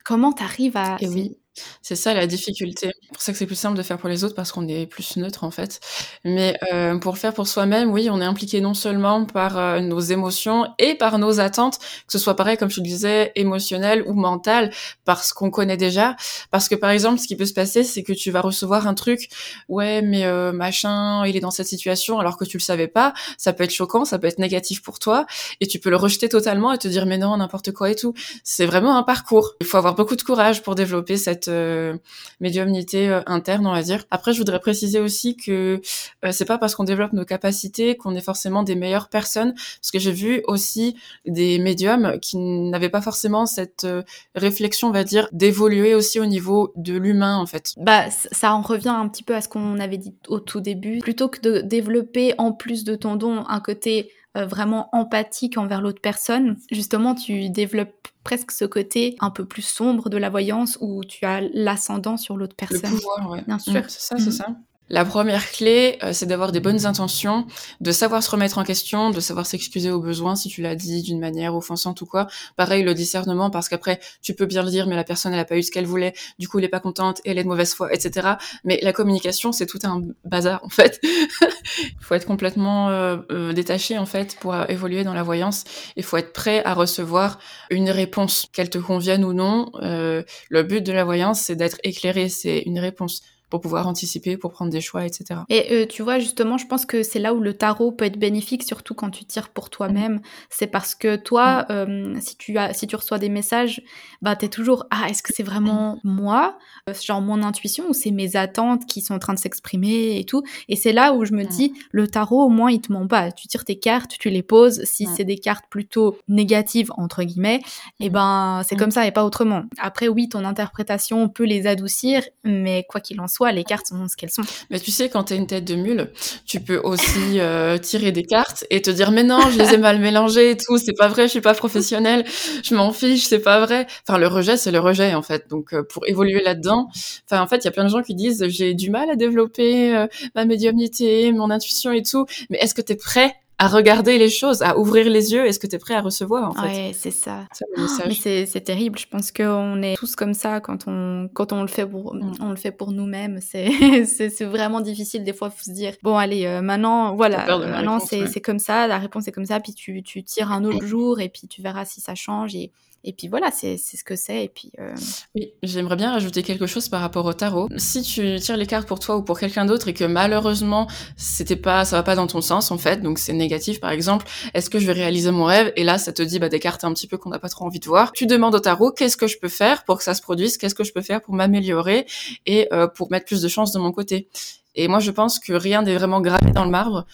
[0.05, 0.97] Comment t'arrives à...
[1.01, 1.37] Et oui.
[1.83, 2.93] C'est ça la difficulté.
[3.01, 4.87] C'est pour ça que c'est plus simple de faire pour les autres parce qu'on est
[4.87, 5.81] plus neutre en fait.
[6.25, 10.01] Mais euh, pour faire pour soi-même, oui, on est impliqué non seulement par euh, nos
[10.01, 14.13] émotions et par nos attentes, que ce soit pareil comme je le disais, émotionnel ou
[14.13, 14.73] mental,
[15.05, 16.17] parce qu'on connaît déjà.
[16.51, 18.95] Parce que par exemple, ce qui peut se passer, c'est que tu vas recevoir un
[18.95, 19.29] truc,
[19.69, 23.15] ouais, mais euh, machin, il est dans cette situation alors que tu le savais pas.
[23.39, 25.27] Ça peut être choquant, ça peut être négatif pour toi,
[25.61, 28.15] et tu peux le rejeter totalement et te dire mais non, n'importe quoi et tout.
[28.45, 29.55] C'est vraiment un parcours.
[29.61, 31.97] Il faut avoir beaucoup de courage pour développer cette euh,
[32.41, 34.05] médiumnité euh, interne, on va dire.
[34.11, 35.81] Après, je voudrais préciser aussi que
[36.25, 39.91] euh, c'est pas parce qu'on développe nos capacités qu'on est forcément des meilleures personnes, parce
[39.93, 43.87] que j'ai vu aussi des médiums qui n'avaient pas forcément cette
[44.35, 47.75] réflexion, on va dire, d'évoluer aussi au niveau de l'humain, en fait.
[47.79, 50.99] Bah, ça en revient un petit peu à ce qu'on avait dit au tout début.
[50.99, 54.11] Plutôt que de développer en plus de ton don un côté
[54.45, 60.11] vraiment empathique envers l'autre personne, justement, tu développes presque ce côté un peu plus sombre
[60.11, 62.91] de la voyance où tu as l'ascendant sur l'autre personne.
[62.91, 63.45] Le pouvoir, ouais.
[63.47, 63.85] Bien sûr.
[63.89, 64.31] c'est ça, c'est mhm.
[64.33, 64.47] ça.
[64.89, 67.47] La première clé, euh, c'est d'avoir des bonnes intentions,
[67.81, 71.03] de savoir se remettre en question, de savoir s'excuser au besoin si tu l'as dit
[71.03, 72.29] d'une manière offensante ou quoi.
[72.57, 75.45] Pareil, le discernement, parce qu'après, tu peux bien le dire, mais la personne, elle a
[75.45, 77.75] pas eu ce qu'elle voulait, du coup, elle est pas contente, elle est de mauvaise
[77.75, 78.35] foi, etc.
[78.63, 81.01] Mais la communication, c'est tout un bazar, en fait.
[81.03, 85.65] Il faut être complètement euh, euh, détaché, en fait, pour évoluer dans la voyance.
[85.97, 89.73] Il faut être prêt à recevoir une réponse, qu'elle te convienne ou non.
[89.83, 94.51] le but de la voyance, c'est d'être éclairé, c'est une réponse pour pouvoir anticiper, pour
[94.51, 95.41] prendre des choix, etc.
[95.49, 98.19] Et euh, tu vois, justement, je pense que c'est là où le tarot peut être
[98.19, 100.15] bénéfique, surtout quand tu tires pour toi-même.
[100.15, 100.23] Mm.
[100.51, 101.67] C'est parce que toi, mm.
[101.71, 103.83] euh, si, tu as, si tu reçois des messages,
[104.21, 106.11] bah, tu es toujours Ah, est-ce que c'est vraiment mm.
[106.11, 106.59] moi?
[106.89, 110.25] Euh, Genre mon intuition ou c'est mes attentes qui sont en train de s'exprimer et
[110.25, 110.43] tout?
[110.69, 113.31] Et c'est là où je me dis Le tarot, au moins, il te ment pas.
[113.31, 114.83] Tu tires tes cartes, tu les poses.
[114.85, 117.61] Si c'est des cartes plutôt négatives, entre guillemets,
[118.01, 119.65] et eh ben c'est comme ça et pas autrement.
[119.79, 124.09] Après, oui, ton interprétation peut les adoucir, mais quoi qu'il en soit, les cartes sont
[124.09, 124.43] ce qu'elles sont.
[124.71, 126.11] Mais tu sais, quand t'es une tête de mule,
[126.47, 129.79] tu peux aussi euh, tirer des cartes et te dire mais non, je les ai
[129.79, 132.25] mal mélangées et tout, c'est pas vrai, je suis pas professionnelle,
[132.63, 133.87] je m'en fiche, c'est pas vrai.
[134.07, 135.49] Enfin, le rejet, c'est le rejet en fait.
[135.49, 136.89] Donc, euh, pour évoluer là-dedans,
[137.27, 139.17] enfin, en fait, il y a plein de gens qui disent j'ai du mal à
[139.17, 142.27] développer euh, ma médiumnité, mon intuition et tout.
[142.51, 145.47] Mais est-ce que t'es prêt à regarder les choses, à ouvrir les yeux.
[145.47, 146.67] Est-ce que tu es prêt à recevoir en fait?
[146.67, 147.47] Ouais, c'est ça.
[147.89, 148.99] c'est terrible.
[148.99, 152.35] Je pense qu'on est tous comme ça quand on quand on le fait pour mm.
[152.41, 153.41] on le fait pour nous-mêmes.
[153.41, 155.51] C'est c'est vraiment difficile des fois.
[155.51, 158.87] Faut se dire bon allez euh, maintenant voilà maintenant c'est c'est comme ça.
[158.87, 159.61] La réponse est comme ça.
[159.61, 162.73] Puis tu tu tires un autre jour et puis tu verras si ça change et
[163.05, 164.45] et puis voilà, c'est ce que c'est.
[164.45, 164.73] Et puis.
[164.81, 164.95] Euh,
[165.35, 167.69] oui, j'aimerais bien rajouter quelque chose par rapport au tarot.
[167.77, 171.57] Si tu tires les cartes pour toi ou pour quelqu'un d'autre et que malheureusement c'était
[171.57, 174.71] pas, ça va pas dans ton sens en fait, donc c'est négatif par exemple, est-ce
[174.71, 175.73] que je vais réaliser mon rêve?
[175.77, 177.65] Et là, ça te dit bah des cartes un petit peu qu'on n'a pas trop
[177.65, 178.13] envie de voir.
[178.13, 180.75] Tu demandes au tarot qu'est-ce que je peux faire pour que ça se produise, qu'est-ce
[180.75, 182.07] que je peux faire pour m'améliorer
[182.47, 184.29] et euh, pour mettre plus de chance de mon côté?
[184.77, 187.07] Et moi, je pense que rien n'est vraiment gravé dans le marbre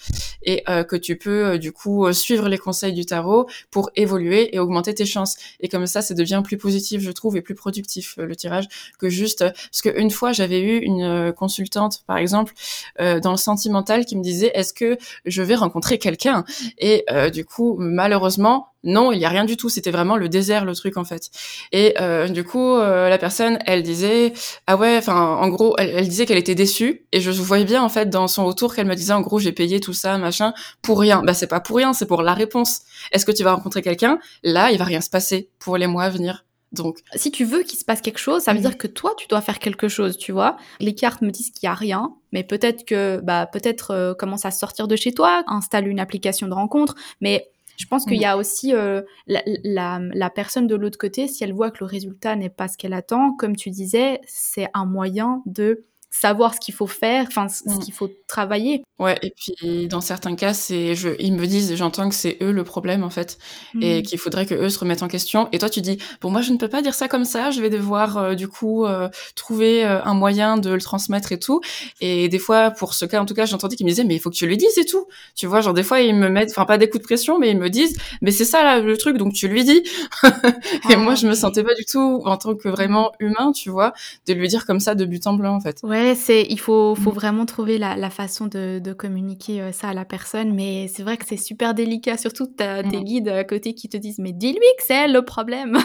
[0.45, 3.91] et euh, que tu peux euh, du coup euh, suivre les conseils du tarot pour
[3.97, 5.37] évoluer et augmenter tes chances.
[5.61, 8.67] Et comme ça, ça devient plus positif, je trouve, et plus productif le tirage
[8.99, 12.53] que juste parce que une fois, j'avais eu une consultante, par exemple,
[12.99, 16.45] dans le sentimental, qui me disait est-ce que je vais rencontrer quelqu'un?
[16.79, 19.69] Et du coup, malheureusement, non, il y a rien du tout.
[19.69, 21.31] C'était vraiment le désert, le truc en fait.
[21.73, 21.95] Et
[22.31, 24.33] du coup, la personne, elle disait,
[24.67, 27.07] ah ouais, enfin, en gros, elle, disait qu'elle était déçue.
[27.13, 29.53] Et je voyais bien en fait dans son retour qu'elle me disait, en gros, j'ai
[29.53, 31.23] payé tout ça, machin, pour rien.
[31.23, 32.81] Bah c'est pas pour rien, c'est pour la réponse.
[33.11, 34.19] Est-ce que tu vas rencontrer quelqu'un?
[34.43, 36.47] Là, il va rien se passer pour les mois à venir.
[36.73, 39.27] Donc, si tu veux qu'il se passe quelque chose, ça veut dire que toi, tu
[39.29, 40.57] dois faire quelque chose, tu vois.
[40.81, 44.47] Les cartes me disent qu'il y a rien, mais peut-être que, bah, peut-être euh, commence
[44.47, 48.25] à sortir de chez toi, installe une application de rencontre, mais je pense qu'il y
[48.25, 51.87] a aussi euh, la, la, la, personne de l'autre côté, si elle voit que le
[51.87, 56.61] résultat n'est pas ce qu'elle attend, comme tu disais, c'est un moyen de savoir ce
[56.61, 57.79] qu'il faut faire, enfin ce mm.
[57.81, 58.85] qu'il faut travailler.
[58.99, 62.53] Ouais, et puis dans certains cas, c'est je ils me disent, j'entends que c'est eux
[62.53, 63.39] le problème en fait
[63.81, 64.03] et mm.
[64.03, 66.53] qu'il faudrait que eux se remettent en question et toi tu dis bon moi je
[66.53, 69.85] ne peux pas dire ça comme ça, je vais devoir euh, du coup euh, trouver
[69.85, 71.61] euh, un moyen de le transmettre et tout
[72.01, 74.21] et des fois pour ce cas en tout cas, j'entendais qu'ils me disaient mais il
[74.21, 75.07] faut que tu lui dises et tout.
[75.35, 77.51] Tu vois, genre des fois ils me mettent enfin pas des coups de pression mais
[77.51, 79.83] ils me disent mais c'est ça là, le truc donc tu lui dis.
[80.91, 83.95] et moi je me sentais pas du tout en tant que vraiment humain, tu vois,
[84.27, 85.79] de lui dire comme ça de but en blanc en fait.
[85.83, 87.15] Ouais, c'est il faut, faut mm.
[87.15, 91.03] vraiment trouver la, la façon de, de, communiquer euh, ça à la personne, mais c'est
[91.03, 93.05] vrai que c'est super délicat, surtout t'as des mm.
[93.05, 95.79] guides à côté qui te disent mais dis-lui que c'est le problème.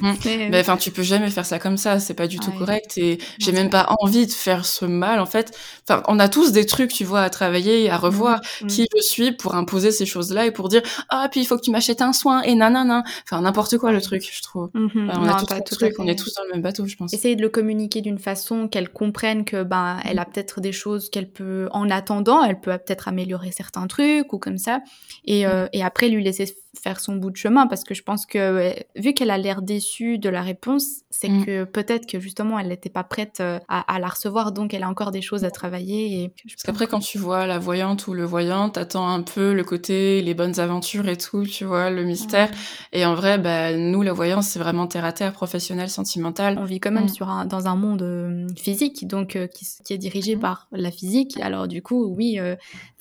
[0.00, 0.12] Mm.
[0.50, 3.18] mais enfin, tu peux jamais faire ça comme ça, c'est pas du tout correct et
[3.38, 5.56] j'ai même pas envie de faire ce mal en fait.
[5.88, 9.02] Enfin, on a tous des trucs, tu vois, à travailler et à revoir qui je
[9.02, 12.02] suis pour imposer ces choses-là et pour dire ah puis il faut que tu m'achètes
[12.02, 13.02] un soin et nanana.
[13.24, 14.70] Enfin n'importe quoi le truc, je trouve.
[14.74, 15.10] Mm-hmm.
[15.16, 17.12] on a tous truc, on est tous dans le même bateau, je pense.
[17.12, 21.10] Essayer de le communiquer d'une façon qu'elle comprenne que ben elle a peut-être des choses
[21.10, 24.80] qu'elle peut en attendant, elle peut peut-être améliorer certains trucs ou comme ça,
[25.24, 28.26] et, euh, et après lui laisser faire son bout de chemin parce que je pense
[28.26, 31.44] que vu qu'elle a l'air déçue de la réponse, c'est mm.
[31.44, 34.88] que peut-être que justement elle n'était pas prête euh, à, la recevoir, donc elle a
[34.88, 36.22] encore des choses à travailler.
[36.22, 39.64] Et parce qu'après quand tu vois la voyante ou le voyant, t'attends un peu le
[39.64, 42.50] côté les bonnes aventures et tout, tu vois le mystère.
[42.92, 46.56] Et en vrai, bah, nous la voyance c'est vraiment terre à terre, professionnel, sentimental.
[46.58, 47.08] On vit quand même mm.
[47.08, 50.40] sur un, dans un monde euh, physique, donc euh, qui, qui, est dirigé mm.
[50.40, 51.38] par la physique.
[51.40, 52.38] Alors du coup, oui,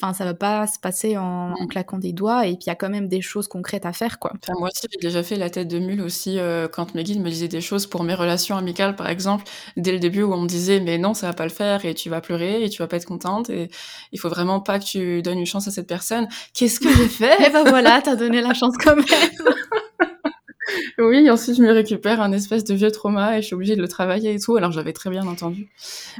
[0.02, 2.48] enfin ça va pas se passer en, en claquant des doigts.
[2.48, 4.32] Et puis il y a quand même des choses qu'on concrètes à faire, quoi.
[4.58, 7.30] moi aussi, j'ai déjà fait la tête de mule aussi euh, quand mes guides me
[7.30, 9.44] disaient des choses pour mes relations amicales, par exemple,
[9.76, 11.94] dès le début où on me disait mais non, ça va pas le faire et
[11.94, 13.70] tu vas pleurer et tu vas pas être contente et
[14.12, 16.28] il faut vraiment pas que tu donnes une chance à cette personne.
[16.54, 17.34] Qu'est-ce que j'ai fait?
[17.42, 19.06] Et eh ben voilà, t'as donné la chance quand même.
[21.00, 23.82] oui, ensuite je me récupère un espèce de vieux trauma et je suis obligée de
[23.82, 24.56] le travailler et tout.
[24.56, 25.68] Alors j'avais très bien entendu.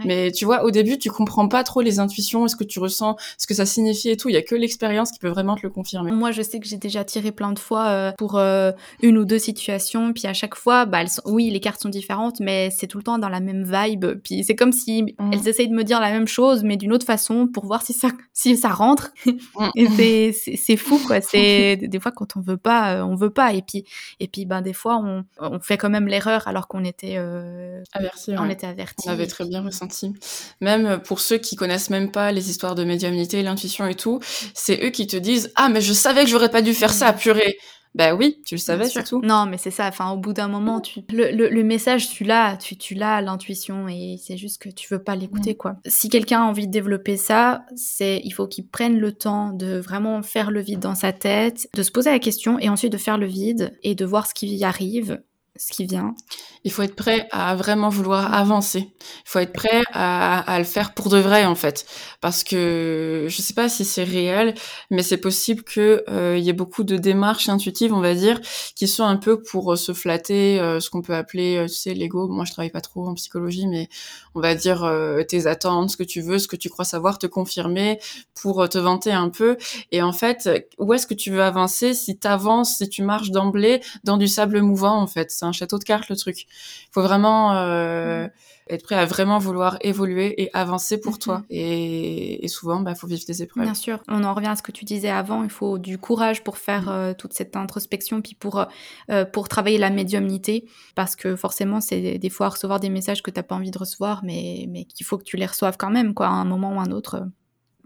[0.06, 3.18] Mais tu vois, au début, tu comprends pas trop les intuitions, ce que tu ressens,
[3.38, 4.30] ce que ça signifie et tout.
[4.30, 6.12] Il y a que l'expérience qui peut vraiment te le confirmer.
[6.12, 9.26] Moi, je sais que j'ai déjà tiré plein de fois euh, pour euh, une ou
[9.26, 11.22] deux situations, puis à chaque fois, bah, elles sont...
[11.26, 14.06] oui, les cartes sont différentes, mais c'est tout le temps dans la même vibe.
[14.24, 15.32] Puis c'est comme si mm.
[15.34, 17.94] elles essayent de me dire la même chose, mais d'une autre façon pour voir si
[17.94, 19.12] ça, si ça rentre.
[19.76, 20.00] Mm.
[20.00, 21.22] et c'est fou, quoi.
[21.22, 23.54] C'est des fois quand on veut pas, euh, on veut pas.
[23.54, 23.84] Et puis,
[24.20, 27.84] et puis, ben des fois, on, on fait quand même l'erreur alors qu'on était euh,
[27.94, 28.34] averti.
[28.38, 29.08] On était averti.
[29.08, 30.14] On avait très bien ressenti.
[30.62, 34.20] Même pour ceux qui connaissent même pas les histoires de médiumnité, l'intuition et tout,
[34.54, 37.14] c'est eux qui te disent ah mais je savais que j'aurais pas dû faire ça,
[37.14, 37.58] purée.
[37.96, 39.22] Bah oui, tu le savais surtout.
[39.24, 39.88] Non, mais c'est ça.
[39.88, 43.88] Enfin, au bout d'un moment, tu le, le, message, tu l'as, tu, tu l'as, l'intuition,
[43.88, 45.78] et c'est juste que tu veux pas l'écouter, quoi.
[45.86, 49.80] Si quelqu'un a envie de développer ça, c'est il faut qu'il prenne le temps de
[49.80, 52.98] vraiment faire le vide dans sa tête, de se poser la question, et ensuite de
[52.98, 55.22] faire le vide et de voir ce qui y arrive
[55.60, 56.16] ce qui vient.
[56.64, 58.80] Il faut être prêt à vraiment vouloir avancer.
[59.00, 61.86] Il faut être prêt à, à, le faire pour de vrai en fait,
[62.22, 64.56] parce que je sais pas si c'est réel,
[64.90, 68.40] mais c'est possible que euh, il y ait beaucoup de démarches intuitives, on va dire,
[68.76, 71.94] qui sont un peu pour euh, se flatter, euh, ce qu'on peut appeler, tu sais,
[71.94, 72.28] l'ego.
[72.28, 73.90] Moi, je travaille pas trop en psychologie, mais
[74.36, 74.90] on va dire
[75.28, 78.00] tes attentes, ce que tu veux, ce que tu crois savoir, te confirmer
[78.42, 79.58] pour te vanter un peu.
[79.92, 83.32] Et en fait, où est-ce que tu veux avancer si tu avances, si tu marches
[83.32, 85.32] d'emblée dans du sable mouvant en fait?
[85.50, 86.44] Un château de cartes le truc.
[86.44, 88.30] Il faut vraiment euh, mm.
[88.70, 91.44] être prêt à vraiment vouloir évoluer et avancer pour toi.
[91.50, 93.64] Et, souvent, il bah, faut vivre des épreuves.
[93.64, 95.44] Bien sûr, on en revient à ce que tu disais avant.
[95.44, 96.90] Il faut du courage pour faire mm.
[96.90, 98.66] euh, toute cette introspection, puis pour
[99.10, 103.32] euh, pour travailler la médiumnité, parce que forcément, c'est des fois recevoir des messages que
[103.32, 105.90] tu n'as pas envie de recevoir, mais mais qu'il faut que tu les reçoives quand
[105.90, 107.28] même, quoi, à un moment ou à un autre.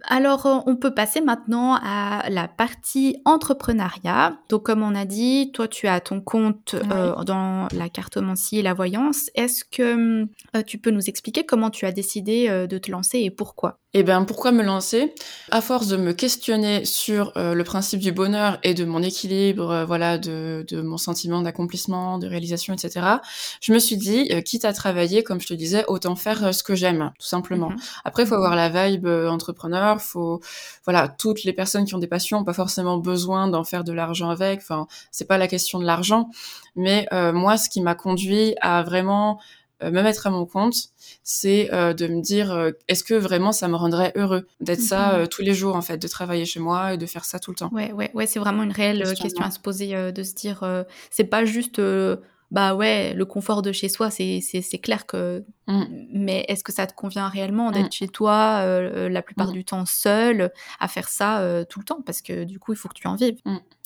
[0.05, 4.37] Alors, euh, on peut passer maintenant à la partie entrepreneuriat.
[4.49, 8.61] Donc, comme on a dit, toi, tu as ton compte euh, dans la cartomancie et
[8.61, 9.29] la voyance.
[9.35, 13.31] Est-ce que euh, tu peux nous expliquer comment tu as décidé de te lancer et
[13.31, 13.79] pourquoi?
[13.95, 15.13] Eh bien, pourquoi me lancer?
[15.51, 19.69] À force de me questionner sur euh, le principe du bonheur et de mon équilibre,
[19.69, 23.05] euh, voilà, de, de, mon sentiment d'accomplissement, de réalisation, etc.
[23.61, 26.63] Je me suis dit, euh, quitte à travailler, comme je te disais, autant faire ce
[26.63, 27.69] que j'aime, tout simplement.
[27.69, 27.77] Mhm.
[28.03, 30.01] Après, il faut avoir la vibe entrepreneur.
[30.01, 30.41] Faut,
[30.85, 33.93] voilà, toutes les personnes qui ont des passions n'ont pas forcément besoin d'en faire de
[33.93, 34.61] l'argent avec.
[34.61, 36.31] Enfin, c'est pas la question de l'argent,
[36.75, 39.39] mais moi, ce qui m'a conduit à vraiment
[39.91, 40.75] me mettre à mon compte,
[41.23, 45.19] c'est euh, de me dire euh, est-ce que vraiment ça me rendrait heureux d'être ça
[45.19, 45.27] mhm.
[45.27, 47.55] tous les jours en fait, de travailler chez moi et de faire ça tout le
[47.55, 47.69] temps.
[47.71, 51.25] Ouais, ouais, ouais, c'est vraiment une réelle question à se poser, de se dire c'est
[51.25, 51.81] pas juste
[52.53, 55.43] bah ouais, le confort de chez soi, c'est clair que.
[55.67, 55.83] Mm.
[56.13, 57.91] Mais est-ce que ça te convient réellement d'être mm.
[57.91, 59.53] chez toi euh, la plupart mm.
[59.53, 62.01] du temps seul à faire ça euh, tout le temps?
[62.05, 63.39] Parce que du coup, il faut que tu en vives.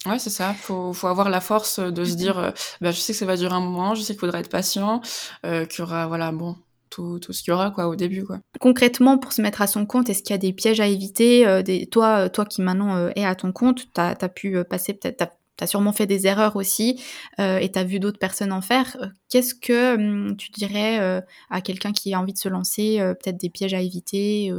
[0.05, 0.53] Ouais, c'est ça.
[0.53, 2.51] Faut, faut avoir la force de se dire, euh,
[2.81, 4.99] bah, je sais que ça va durer un moment, je sais qu'il faudra être patient,
[5.43, 6.57] qu'il y aura, voilà, bon,
[6.89, 8.39] tout, tout, ce qu'il y aura quoi au début quoi.
[8.59, 11.63] Concrètement pour se mettre à son compte, est-ce qu'il y a des pièges à éviter
[11.63, 11.87] des...
[11.87, 15.67] toi toi qui maintenant es à ton compte, tu as, pu passer peut-être tu as
[15.67, 17.01] sûrement fait des erreurs aussi
[17.39, 18.95] euh, et tu as vu d'autres personnes en faire.
[19.01, 22.99] Euh, qu'est-ce que hum, tu dirais euh, à quelqu'un qui a envie de se lancer,
[23.21, 24.51] peut-être des pièges à éviter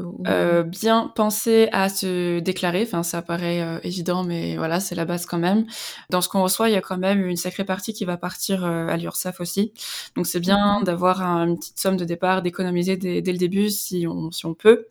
[0.67, 5.39] Bien penser à se déclarer, enfin ça paraît évident, mais voilà, c'est la base quand
[5.39, 5.67] même.
[6.11, 8.65] Dans ce qu'on reçoit, il y a quand même une sacrée partie qui va partir
[8.65, 9.73] à l'URSSAF aussi.
[10.17, 10.85] Donc c'est bien mhm.
[10.85, 14.55] d'avoir une petite somme de départ, d'économiser dès, dès, le début si on, si on
[14.55, 14.87] peut.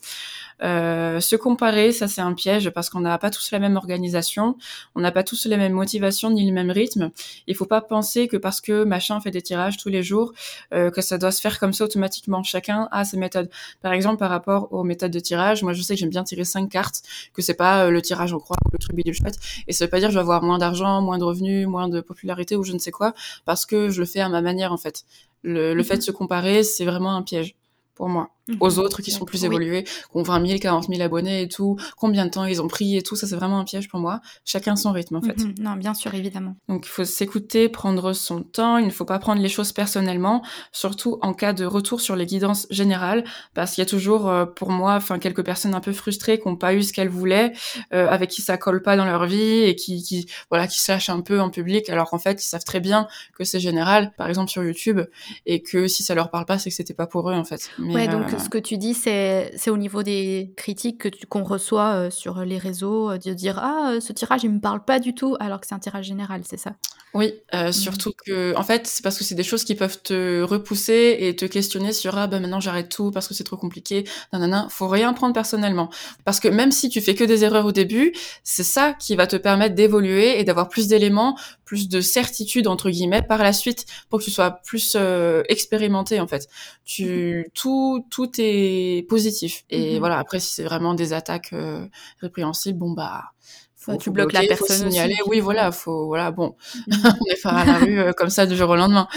[0.64, 4.58] Euh, se comparer, ça c'est un piège parce qu'on n'a pas tous la même organisation,
[4.96, 7.12] on n'a pas tous les mêmes motivations ni le même rythme.
[7.46, 10.34] Il faut pas penser que parce que machin fait des tirages tous les jours,
[10.74, 12.42] euh, que ça doit se faire comme ça automatiquement.
[12.44, 13.50] Chacun a ses méthodes.
[13.82, 16.46] Par exemple, par rapport aux méthodes de tirage, moi je sais que j'aime bien tirer
[16.46, 19.38] cinq cartes, que c'est pas euh, le tirage en croix ou le truc bidule chouette,
[19.68, 21.88] et ça veut pas dire que je vais avoir moins d'argent, moins de revenus, moins
[21.88, 23.14] de popularité ou je ne sais quoi,
[23.46, 25.04] parce que je le fais à ma manière en fait.
[25.44, 27.56] Le, le fait de se comparer, c'est vraiment un piège
[27.96, 28.32] pour moi.
[28.48, 28.58] Mhm.
[28.60, 31.78] Aux autres qui sont plus évolués, qui ont 20 000, 40 000 abonnés et tout,
[31.98, 34.22] combien de temps ils ont pris et tout, ça c'est vraiment un piège pour moi.
[34.46, 35.38] Chacun son rythme en fait.
[35.38, 35.56] Mhm.
[35.60, 36.56] Non, bien sûr, évidemment.
[36.68, 40.44] Donc il faut s'écouter, prendre son temps, il ne faut pas prendre les choses personnellement,
[40.72, 44.46] surtout en cas de retour sur les guidances générales, parce qu'il y a toujours euh,
[44.46, 47.54] pour moi, enfin quelques personnes un peu frustrées qui n'ont pas eu ce qu'elles voulaient,
[47.94, 50.98] euh, avec qui ça colle pas dans leur vie et qui, qui voilà qui se
[51.12, 53.08] un peu en public, alors qu'en fait ils savent très bien
[53.38, 55.02] que c'est général, par exemple sur YouTube,
[55.46, 57.70] et que si ça leur parle pas, c'est que c'était pas pour eux en fait.
[57.80, 62.40] ouais, donc ce que tu dis, c'est au niveau des critiques qu'on reçoit euh, sur
[62.42, 65.62] les réseaux, euh, de dire ah ce tirage il me parle pas du tout, alors
[65.62, 66.74] que c'est un tirage général, c'est ça?
[67.14, 67.74] Oui, euh, mmh.
[67.74, 71.36] surtout que en fait c'est parce que c'est des choses qui peuvent te repousser et
[71.36, 74.04] te questionner sur ah ben maintenant j'arrête tout parce que c'est trop compliqué.
[74.34, 75.90] Nanana, faut rien prendre personnellement
[76.26, 79.26] parce que même si tu fais que des erreurs au début, c'est ça qui va
[79.26, 83.86] te permettre d'évoluer et d'avoir plus d'éléments, plus de certitude entre guillemets par la suite
[84.10, 84.98] pour que tu sois plus
[85.50, 86.48] expérimenté en fait.
[86.86, 87.52] Tu mmh.
[87.54, 89.66] tout tout est positif.
[89.70, 90.00] Et mhm.
[90.00, 91.88] voilà, après, si c'est vraiment des attaques euh,
[92.20, 93.32] répréhensibles, bon, bah,
[93.96, 95.16] tu bloques la personne signaler.
[95.28, 96.56] Oui, voilà, faut, voilà, bon,
[96.88, 96.92] mm.
[97.22, 99.08] on est faire à la rue euh, comme ça du jour au lendemain.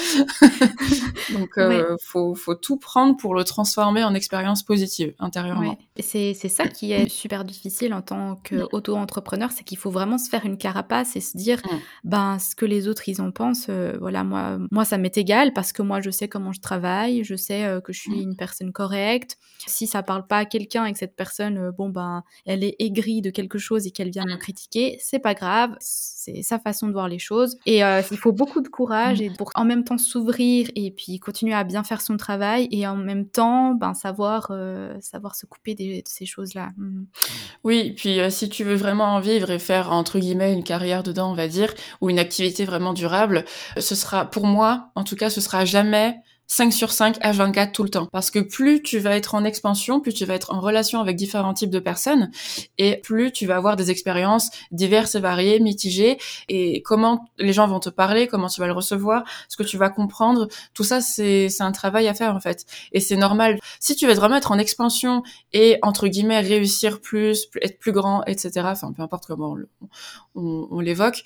[1.32, 5.76] Donc, euh, faut, faut tout prendre pour le transformer en expérience positive intérieurement.
[5.96, 10.18] Et c'est, c'est ça qui est super difficile en tant qu'auto-entrepreneur, c'est qu'il faut vraiment
[10.18, 11.76] se faire une carapace et se dire, mm.
[12.04, 15.52] ben, ce que les autres ils en pensent, euh, voilà, moi, moi, ça m'est égal
[15.52, 18.30] parce que moi, je sais comment je travaille, je sais que je suis mm.
[18.30, 19.36] une personne correcte.
[19.66, 23.20] Si ça parle pas à quelqu'un et que cette personne, bon, ben, elle est aigrie
[23.20, 26.86] de quelque chose et qu'elle vient me critiquer pratiquer, c'est pas grave, c'est sa façon
[26.86, 27.56] de voir les choses.
[27.66, 31.18] Et euh, il faut beaucoup de courage et pour en même temps s'ouvrir et puis
[31.18, 35.46] continuer à bien faire son travail et en même temps ben, savoir, euh, savoir se
[35.46, 36.70] couper de ces choses-là.
[36.76, 37.04] Mmh.
[37.64, 41.02] Oui, puis euh, si tu veux vraiment en vivre et faire entre guillemets une carrière
[41.02, 43.44] dedans, on va dire, ou une activité vraiment durable,
[43.78, 46.16] ce sera pour moi, en tout cas, ce sera jamais
[46.50, 48.06] 5 sur 5 H24 tout le temps.
[48.10, 51.14] Parce que plus tu vas être en expansion, plus tu vas être en relation avec
[51.14, 52.30] différents types de personnes
[52.76, 57.68] et plus tu vas avoir des expériences diverses et variées, mitigées et comment les gens
[57.68, 61.00] vont te parler, comment tu vas le recevoir, ce que tu vas comprendre, tout ça
[61.00, 62.66] c'est un travail à faire en fait.
[62.90, 63.60] Et c'est normal.
[63.78, 68.24] Si tu veux vraiment être en expansion et entre guillemets réussir plus, être plus grand,
[68.24, 68.50] etc.
[68.64, 69.56] Enfin peu importe comment
[70.34, 71.22] on, on, l'évoque,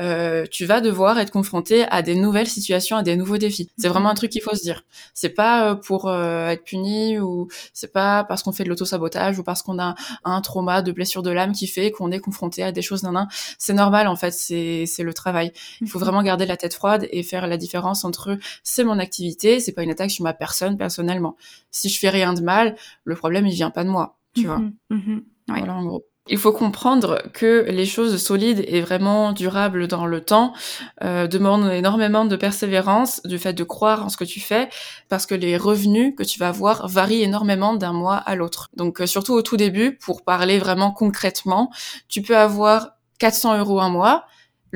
[0.00, 3.70] euh, tu vas devoir être confronté à des nouvelles situations, à des nouveaux défis.
[3.78, 4.84] C'est vraiment un truc qu'il faut se dire.
[5.14, 9.38] C'est pas euh, pour euh, être puni ou c'est pas parce qu'on fait de l'auto-sabotage
[9.38, 12.62] ou parce qu'on a un trauma de blessure de l'âme qui fait qu'on est confronté
[12.62, 15.52] à des choses d'un C'est normal en fait, c'est c'est le travail.
[15.80, 16.04] Il faut mhm.
[16.04, 19.82] vraiment garder la tête froide et faire la différence entre c'est mon activité, c'est pas
[19.82, 21.36] une attaque sur ma personne personnellement.
[21.70, 24.58] Si je fais rien de mal, le problème il vient pas de moi, tu vois.
[24.58, 24.74] Mhm.
[24.90, 25.24] Mhm.
[25.48, 26.04] Voilà en gros.
[26.26, 30.54] Il faut comprendre que les choses solides et vraiment durables dans le temps
[31.02, 34.70] euh, demandent énormément de persévérance, du fait de croire en ce que tu fais,
[35.10, 38.70] parce que les revenus que tu vas avoir varient énormément d'un mois à l'autre.
[38.74, 41.70] Donc euh, surtout au tout début, pour parler vraiment concrètement,
[42.08, 44.24] tu peux avoir 400 euros un mois,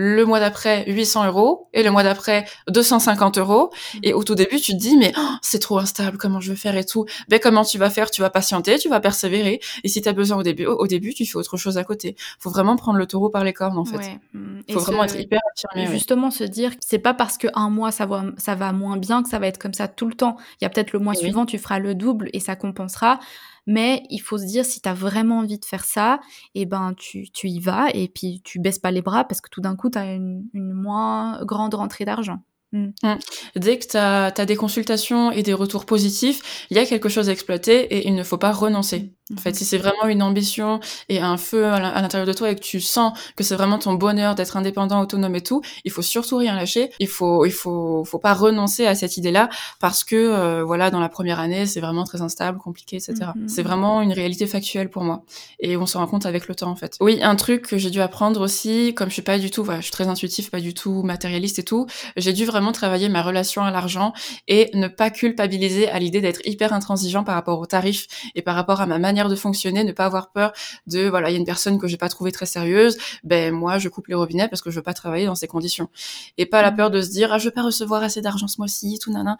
[0.00, 3.72] le mois d'après 800 euros et le mois d'après 250 euros.
[3.72, 3.98] Mmh.
[4.04, 6.56] Et au tout début, tu te dis, mais oh, c'est trop instable, comment je vais
[6.56, 7.04] faire et tout.
[7.28, 8.08] Ben, comment tu vas faire?
[8.08, 9.58] Tu vas patienter, tu vas persévérer.
[9.82, 12.14] Et si tu as besoin au début, au, début, tu fais autre chose à côté.
[12.38, 14.20] faut vraiment prendre le taureau par les cornes, en fait.
[14.34, 14.62] Il mmh.
[14.72, 15.90] faut vraiment être hyper affirmé.
[15.90, 19.24] Justement, se dire que c'est pas parce qu'un mois, ça va, ça va moins bien
[19.24, 20.36] que ça va être comme ça tout le temps.
[20.60, 23.18] Il y a peut-être le mois suivant, tu feras le double et ça compensera.
[23.68, 26.20] Mais il faut se dire, si tu as vraiment envie de faire ça,
[26.54, 29.42] et eh ben tu, tu, y vas et puis tu baisses pas les bras parce
[29.42, 32.38] que tout d'un coup, tu as une, moins grande rentrée d'argent.
[32.72, 32.88] Mm.
[33.02, 33.18] Mm.
[33.56, 37.28] Dès que tu as, des consultations et des retours positifs, il y a quelque chose
[37.28, 39.12] à exploiter et il ne faut pas renoncer.
[39.36, 42.54] En fait, si c'est vraiment une ambition et un feu à l'intérieur de toi et
[42.54, 46.02] que tu sens que c'est vraiment ton bonheur d'être indépendant, autonome et tout, il faut
[46.02, 46.90] surtout rien lâcher.
[46.98, 49.48] Il faut, il faut, faut pas renoncer à cette idée-là
[49.80, 53.14] parce que euh, voilà, dans la première année, c'est vraiment très instable, compliqué, etc.
[53.34, 53.48] Mhm.
[53.48, 55.22] C'est vraiment une réalité factuelle pour moi
[55.60, 56.96] et on s'en rend compte avec le temps en fait.
[57.00, 59.80] Oui, un truc que j'ai dû apprendre aussi, comme je suis pas du tout, voilà,
[59.80, 61.86] je suis très intuitif, pas du tout matérialiste et tout,
[62.16, 64.12] j'ai dû vraiment travailler ma relation à l'argent
[64.46, 68.54] et ne pas culpabiliser à l'idée d'être hyper intransigeant par rapport aux tarifs et par
[68.54, 70.52] rapport à ma manière de fonctionner, ne pas avoir peur
[70.86, 73.78] de voilà, il y a une personne que j'ai pas trouvée très sérieuse, ben moi
[73.78, 75.88] je coupe les robinets parce que je veux pas travailler dans ces conditions.
[76.36, 76.76] Et pas la mmh.
[76.76, 79.36] peur de se dire ah je vais pas recevoir assez d'argent ce mois-ci, tout nana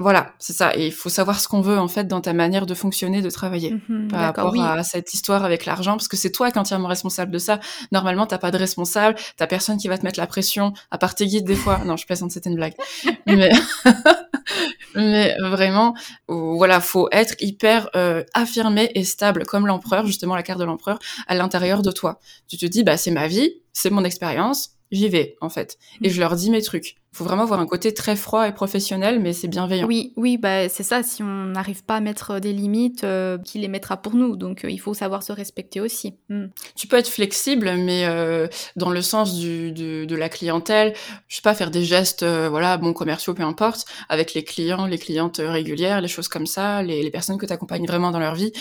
[0.00, 0.76] voilà, c'est ça.
[0.76, 3.30] Et il faut savoir ce qu'on veut en fait dans ta manière de fonctionner, de
[3.30, 6.60] travailler mmh par rapport à cette histoire avec l'argent, parce que c'est toi qui es
[6.60, 7.58] entièrement responsable de ça.
[7.90, 11.16] Normalement, t'as pas de responsable, t'as personne qui va te mettre la pression, à part
[11.16, 11.80] tes guides des fois.
[11.84, 12.74] Non, je plaisante, c'était une blague.
[13.26, 13.50] Mais,
[14.94, 15.94] mais vraiment,
[16.28, 20.98] voilà, faut être hyper euh, affirmé et stable comme l'empereur, justement la carte de l'empereur,
[21.26, 22.20] à l'intérieur de toi.
[22.48, 26.08] Tu te dis, bah c'est ma vie, c'est mon expérience, j'y vais en fait, et
[26.08, 26.12] mmh.
[26.12, 29.32] je leur dis mes trucs faut vraiment avoir un côté très froid et professionnel, mais
[29.32, 29.86] c'est bienveillant.
[29.86, 31.02] Oui, oui, bah c'est ça.
[31.02, 34.64] Si on n'arrive pas à mettre des limites, euh, qui les mettra pour nous Donc
[34.64, 36.14] euh, il faut savoir se respecter aussi.
[36.28, 36.46] Hmm.
[36.76, 40.94] Tu peux être flexible, mais euh, dans le sens du, de la clientèle,
[41.28, 44.98] je sais pas faire des gestes, voilà, bons commerciaux, peu importe, avec les clients, les
[44.98, 48.34] clientes régulières, les choses comme ça, les, les personnes que tu accompagnes vraiment dans leur
[48.34, 48.52] vie.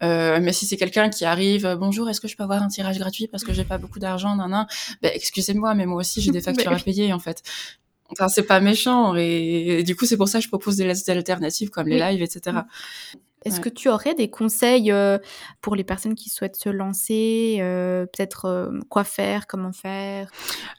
[0.00, 3.28] mais si c'est quelqu'un qui arrive, bonjour, est-ce que je peux avoir un tirage gratuit
[3.28, 4.66] parce que j'ai pas beaucoup d'argent, nan, nan,
[5.02, 7.42] ben, excusez-moi, mais moi aussi j'ai des factures à payer en fait.
[8.10, 11.70] Enfin, c'est pas méchant et, du coup c'est pour ça que je propose des alternatives
[11.70, 12.58] comme les lives, etc.
[13.44, 15.18] Est-ce que tu aurais des conseils euh,
[15.62, 20.30] pour les personnes qui souhaitent se lancer euh, Peut-être euh, quoi faire, comment faire?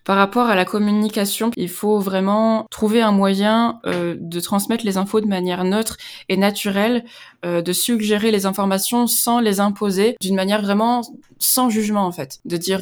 [0.03, 5.21] Par rapport à la communication, il faut vraiment trouver un moyen de transmettre les infos
[5.21, 5.97] de manière neutre
[6.29, 7.03] et naturelle,
[7.43, 11.01] de suggérer les informations sans les imposer, d'une manière vraiment
[11.39, 12.39] sans jugement en fait.
[12.45, 12.81] De dire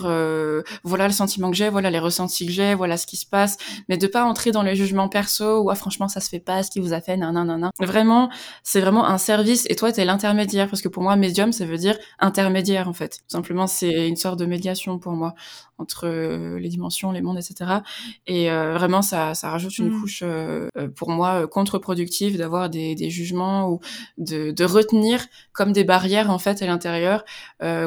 [0.84, 3.58] voilà le sentiment que j'ai, voilà les ressentis que j'ai, voilà ce qui se passe,
[3.88, 6.64] mais de pas entrer dans les jugements perso ou ah, franchement ça se fait pas,
[6.64, 7.70] ce qui vous a fait, nan nan nan.
[7.80, 8.30] Vraiment,
[8.64, 10.68] c'est vraiment un service et toi, tu es l'intermédiaire.
[10.68, 13.20] Parce que pour moi, médium, ça veut dire intermédiaire, en fait.
[13.20, 15.36] Tout simplement, c'est une sorte de médiation pour moi
[15.78, 17.80] entre euh, les dimensions, les mondes, etc.
[18.28, 20.02] Et euh, vraiment, ça, ça rajoute une mmh.
[20.02, 23.80] couche, euh, pour moi, contre-productive d'avoir des, des, jugements ou
[24.18, 27.24] de, de, retenir comme des barrières, en fait, à l'intérieur,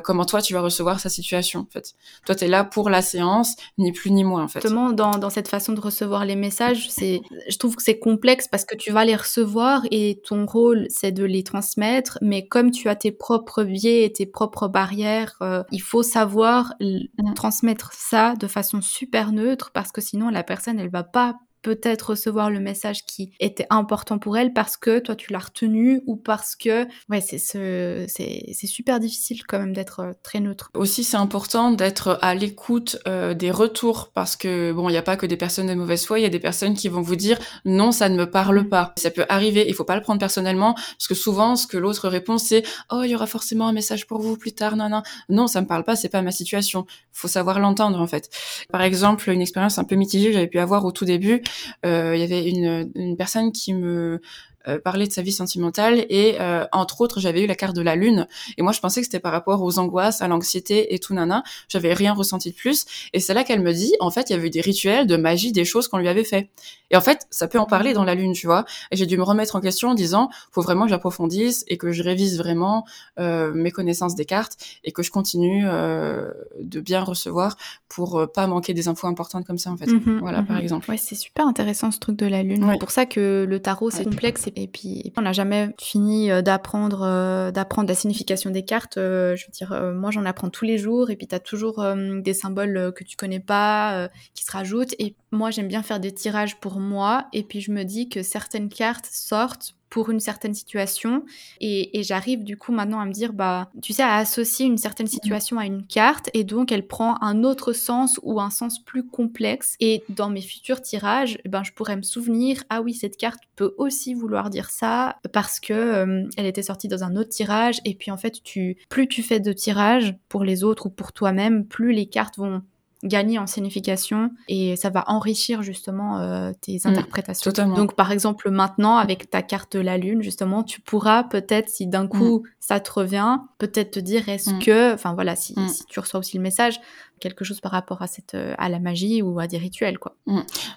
[0.04, 1.92] comment toi, tu vas recevoir sa situation, en fait.
[2.24, 4.62] Toi, tu es là pour la séance, ni plus ni moins, en fait.
[4.62, 8.64] Justement, dans, dans cette façon de recevoir les messages, je trouve que c'est complexe parce
[8.64, 12.70] que tu vas les recevoir et ton rôle, c'est de les transmettre transmettre, mais comme
[12.70, 17.34] tu as tes propres biais et tes propres barrières, euh, il faut savoir mmh.
[17.34, 22.10] transmettre ça de façon super neutre parce que sinon la personne elle va pas peut-être
[22.10, 26.16] recevoir le message qui était important pour elle parce que toi tu l'as retenu ou
[26.16, 30.70] parce que ouais c'est ce, c'est super difficile quand même d'être euh, très neutre.
[30.74, 35.02] Aussi c'est important d'être à l'écoute euh, des retours parce que bon il n'y a
[35.02, 37.16] pas que des personnes de mauvaise foi, il y a des personnes qui vont vous
[37.16, 38.92] dire non ça ne me parle pas.
[38.96, 42.08] Ça peut arriver, il faut pas le prendre personnellement parce que souvent ce que l'autre
[42.08, 45.02] répond c'est oh il y aura forcément un message pour vous plus tard non non
[45.28, 46.86] non ça me parle pas c'est pas ma situation.
[47.12, 48.30] Faut savoir l'entendre en fait.
[48.70, 51.42] Par exemple une expérience un peu mitigée que j'avais pu avoir au tout début
[51.84, 54.20] il y avait une, une personne qui me
[54.68, 57.82] euh, parler de sa vie sentimentale et euh, entre autres j'avais eu la carte de
[57.82, 58.28] la lune.
[58.56, 61.42] Et moi je pensais que c'était par rapport aux angoisses à l'anxiété et tout nana.
[61.68, 62.84] J'avais rien ressenti de plus.
[63.12, 65.16] Et c'est là qu'elle me dit en fait il y avait eu des rituels de
[65.16, 66.48] magie des choses qu'on lui avait fait
[66.92, 69.16] et en fait ça peut en parler dans la lune tu vois et j'ai dû
[69.16, 72.84] me remettre en question en disant faut vraiment que j'approfondisse et que je révise vraiment
[73.18, 76.30] euh, mes connaissances des cartes et que je continue euh,
[76.60, 77.56] de bien recevoir
[77.88, 80.62] pour euh, pas manquer des infos importantes comme ça en fait mhm, voilà par mhm.
[80.62, 83.60] exemple ouais c'est super intéressant ce truc de la lune c'est pour ça que le
[83.60, 88.50] tarot c'est complexe et puis, on n'a jamais fini euh, d'apprendre euh, d'apprendre la signification
[88.50, 88.96] des cartes.
[88.96, 91.84] Euh, je veux dire, moi j'en apprends tous les jours et puis tu as toujours
[91.96, 94.94] des symboles que tu connais pas qui se rajoutent.
[94.98, 98.22] Et moi j'aime bien faire des tirages pour moi et puis je me dis que
[98.22, 101.22] certaines cartes sortent pour une certaine situation.
[101.60, 105.06] Et, j'arrive du coup maintenant à me dire, bah, tu sais, à associer une certaine
[105.06, 109.06] situation à une carte et donc elle prend un autre sens ou un sens plus
[109.06, 109.76] complexe.
[109.80, 113.40] Et dans mes futurs tirages, eh ben, je pourrais me souvenir, ah oui, cette carte
[113.54, 117.80] peut aussi vouloir dire ça parce que euh, elle était sortie dans un autre tirage.
[117.84, 121.12] Et puis en fait, tu, plus tu fais de tirages pour les autres ou pour
[121.12, 122.62] toi-même, plus les cartes vont
[123.02, 127.50] gagner en signification et ça va enrichir justement euh, tes mm, interprétations.
[127.74, 131.86] Donc par exemple maintenant avec ta carte de la lune justement tu pourras peut-être si
[131.86, 132.48] d'un coup mm.
[132.60, 134.58] ça te revient peut-être te dire est-ce mm.
[134.60, 136.80] que enfin voilà si, si, tu reçois aussi le message
[137.22, 140.16] quelque chose par rapport à cette euh, à la magie ou à des rituels quoi.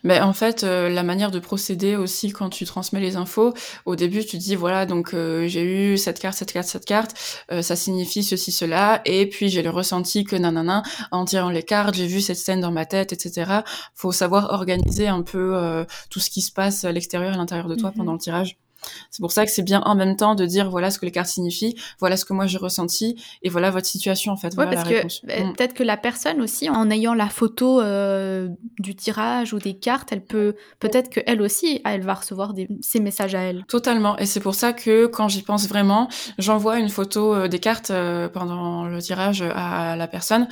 [0.03, 3.53] Mais en fait euh, la manière de procéder aussi quand tu transmets les infos
[3.85, 7.15] au début tu dis voilà donc euh, j'ai eu cette carte cette carte cette carte
[7.61, 11.95] ça signifie ceci cela et puis j'ai le ressenti que nanana en tirant les cartes
[11.95, 13.61] j'ai vu cette scène dans ma tête etc.
[13.95, 17.67] Faut savoir organiser un peu tout ce qui se passe à l'extérieur et à l'intérieur
[17.67, 17.97] de toi mm-hmm.
[17.97, 18.57] pendant le tirage.
[19.11, 21.11] C'est pour ça que c'est bien en même temps de dire voilà ce que les
[21.11, 24.55] cartes signifient, voilà ce que moi j'ai ressenti et voilà votre situation en fait.
[24.55, 25.53] Ouais, parce que bah, mm.
[25.53, 30.11] peut-être que la personne aussi, en ayant la photo euh, du tirage ou des cartes,
[30.11, 33.65] elle peut peut-être que elle aussi, elle va recevoir des, ces messages à elle.
[33.67, 34.17] Totalement.
[34.17, 37.91] Et c'est pour ça que quand j'y pense vraiment, j'envoie une photo euh, des cartes
[37.91, 40.47] euh, pendant le tirage à la personne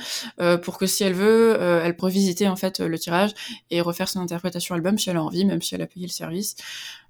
[0.62, 3.32] pour que si elle veut, elle peut visiter en fait le tirage
[3.70, 6.12] et refaire son interprétation album si elle a envie, même si elle a payé le
[6.12, 6.56] service.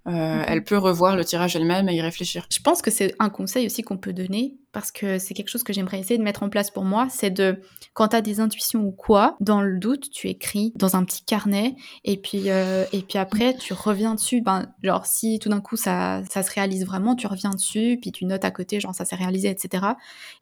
[0.07, 0.45] Euh.
[0.47, 2.47] Elle peut revoir le tirage elle-même et y réfléchir.
[2.53, 5.63] Je pense que c'est un conseil aussi qu'on peut donner parce que c'est quelque chose
[5.63, 7.61] que j'aimerais essayer de mettre en place pour moi, c'est de,
[7.95, 11.25] quand tu as des intuitions ou quoi, dans le doute, tu écris dans un petit
[11.25, 14.43] carnet, et puis, euh, et puis après, tu reviens dessus.
[14.43, 18.11] Ben, genre, si tout d'un coup ça, ça se réalise vraiment, tu reviens dessus, puis
[18.11, 19.87] tu notes à côté, genre, ça s'est réalisé, etc.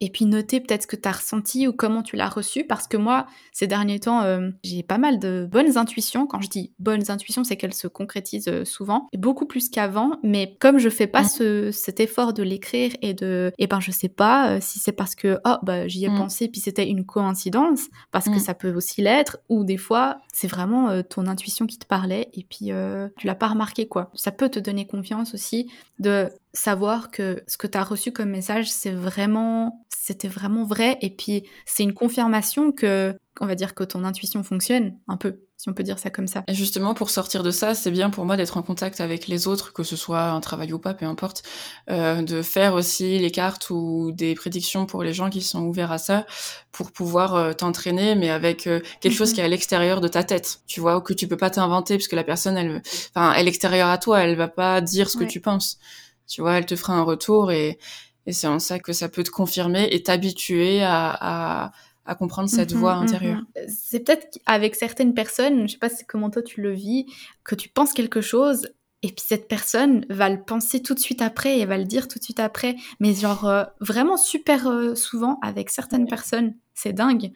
[0.01, 2.89] Et puis noter peut-être ce que tu as ressenti ou comment tu l'as reçu, parce
[2.89, 6.27] que moi, ces derniers temps, euh, j'ai pas mal de bonnes intuitions.
[6.27, 10.57] Quand je dis bonnes intuitions, c'est qu'elles se concrétisent euh, souvent, beaucoup plus qu'avant, mais
[10.59, 14.09] comme je fais pas ce, cet effort de l'écrire et de, et ben, je sais
[14.09, 16.17] pas euh, si c'est parce que oh bah j'y ai mm.
[16.17, 18.41] pensé puis c'était une coïncidence parce que mm.
[18.41, 22.29] ça peut aussi l'être ou des fois c'est vraiment euh, ton intuition qui te parlait
[22.35, 24.11] et puis euh, tu l'as pas remarqué quoi.
[24.15, 28.31] Ça peut te donner confiance aussi de savoir que ce que tu as reçu comme
[28.31, 33.73] message c'est vraiment c'était vraiment vrai et puis c'est une confirmation que on va dire
[33.73, 36.43] que ton intuition fonctionne un peu si on peut dire ça comme ça.
[36.49, 39.47] Et justement, pour sortir de ça, c'est bien pour moi d'être en contact avec les
[39.47, 41.45] autres, que ce soit un travail ou pas, peu importe,
[41.89, 45.93] euh, de faire aussi les cartes ou des prédictions pour les gens qui sont ouverts
[45.93, 46.27] à ça,
[46.73, 49.35] pour pouvoir euh, t'entraîner, mais avec euh, quelque chose mhm.
[49.37, 51.97] qui est à l'extérieur de ta tête, tu vois, ou que tu peux pas t'inventer,
[51.97, 52.83] parce que la personne, elle,
[53.15, 55.79] enfin, elle est extérieure à toi, elle va pas dire ce que tu penses,
[56.27, 57.79] tu vois, elle te fera un retour et,
[58.27, 61.73] et c'est en ça que ça peut te confirmer et t'habituer à, à
[62.05, 63.03] à comprendre cette mhm, voix mhm.
[63.03, 63.41] intérieure.
[63.69, 67.07] C'est peut-être avec certaines personnes, je sais pas comment toi tu le vis,
[67.45, 68.69] que tu penses quelque chose
[69.03, 72.07] et puis cette personne va le penser tout de suite après et va le dire
[72.09, 76.93] tout de suite après, mais genre euh, vraiment super euh, souvent avec certaines personnes, c'est
[76.93, 77.33] dingue.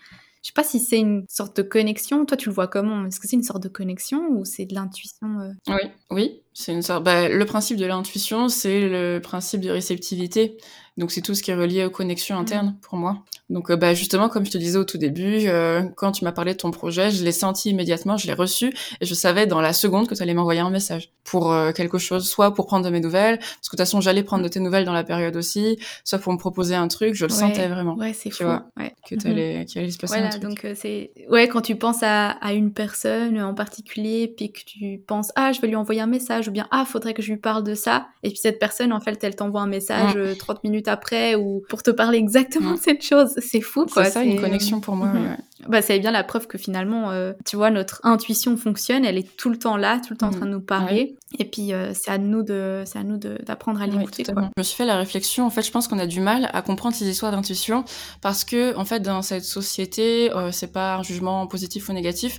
[0.47, 2.24] Je sais pas si c'est une sorte de connexion.
[2.24, 3.05] Toi, tu le vois comment?
[3.05, 5.51] Est-ce que c'est une sorte de connexion ou c'est de l'intuition euh?
[5.66, 7.03] Oui, oui, c'est une sorte.
[7.03, 10.57] Bah, le principe de l'intuition, c'est le principe de réceptivité.
[10.99, 13.24] Donc c'est tout ce qui est relié aux connexions internes pour moi.
[13.49, 15.49] Donc bah justement, comme je te disais au tout début,
[15.94, 19.07] quand tu m'as parlé de ton projet, je l'ai senti immédiatement, je l'ai reçu et
[19.07, 22.55] je savais dans la seconde que tu allais m'envoyer un message pour quelque chose, soit
[22.55, 24.84] pour prendre de mes nouvelles, parce que de toute façon j'allais prendre de tes nouvelles
[24.84, 27.94] dans la période aussi, soit pour me proposer un truc, je le sentais vraiment.
[27.97, 28.44] Ouais, c'est fou.
[28.44, 28.94] ouais.
[29.09, 30.42] Que tu allais, qu'il allait se passer voilà, un truc.
[30.42, 35.01] donc c'est ouais quand tu penses à, à une personne en particulier, puis que tu
[35.07, 37.38] penses ah je vais lui envoyer un message ou bien ah faudrait que je lui
[37.38, 40.88] parle de ça, et puis cette personne en fait elle t'envoie un message 30 minutes
[40.88, 44.05] après ou pour te parler exactement de cette chose c'est fou quoi.
[44.05, 45.09] C'est ça, une connexion pour moi.
[45.09, 45.37] Mhm.
[45.68, 49.37] Bah, c'est bien la preuve que finalement, euh, tu vois, notre intuition fonctionne, elle est
[49.37, 51.16] tout le temps là, tout le temps en train de nous parler.
[51.39, 54.24] Et puis, euh, c'est à nous de, c'est à nous d'apprendre à l'écouter.
[54.26, 55.45] je me suis fait la réflexion.
[55.47, 57.84] En fait, je pense qu'on a du mal à comprendre ces histoires d'intuition
[58.20, 62.39] parce que, en fait, dans cette société, euh, c'est pas un jugement positif ou négatif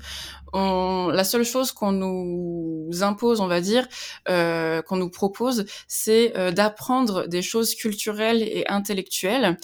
[0.53, 3.87] on, la seule chose qu'on nous impose, on va dire,
[4.29, 9.57] euh, qu'on nous propose, c'est euh, d'apprendre des choses culturelles et intellectuelles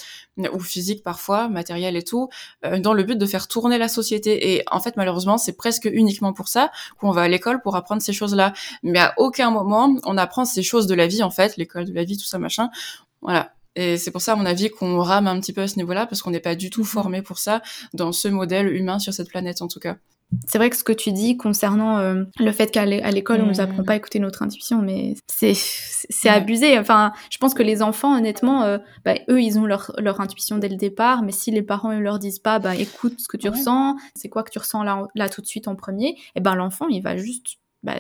[0.52, 2.30] ou physiques parfois, matérielles et tout,
[2.66, 4.54] euh, dans le but de faire tourner la société.
[4.54, 8.02] Et en fait, malheureusement, c'est presque uniquement pour ça qu'on va à l'école pour apprendre
[8.02, 8.54] ces choses-là.
[8.82, 11.94] Mais à aucun moment on apprend ces choses de la vie, en fait, l'école de
[11.94, 12.70] la vie, tout ça, machin.
[13.22, 13.54] Voilà.
[13.76, 16.06] Et c'est pour ça, à mon avis, qu'on rame un petit peu à ce niveau-là,
[16.06, 17.62] parce qu'on n'est pas du tout mmh formé pour ça
[17.94, 19.98] dans ce modèle humain sur cette planète, en tout cas.
[20.48, 23.62] C'est vrai que ce que tu dis concernant euh, le fait qu'à l'école, on nous
[23.62, 23.86] apprend mmh.
[23.86, 26.78] pas à écouter notre intuition, mais c'est c'est abusé.
[26.78, 30.58] Enfin, je pense que les enfants, honnêtement, euh, bah, eux, ils ont leur, leur intuition
[30.58, 33.38] dès le départ, mais si les parents ne leur disent pas, bah écoute ce que
[33.38, 36.18] tu ressens, c'est quoi que tu ressens là, là tout de suite en premier, et
[36.36, 37.96] eh ben l'enfant, il va juste bah,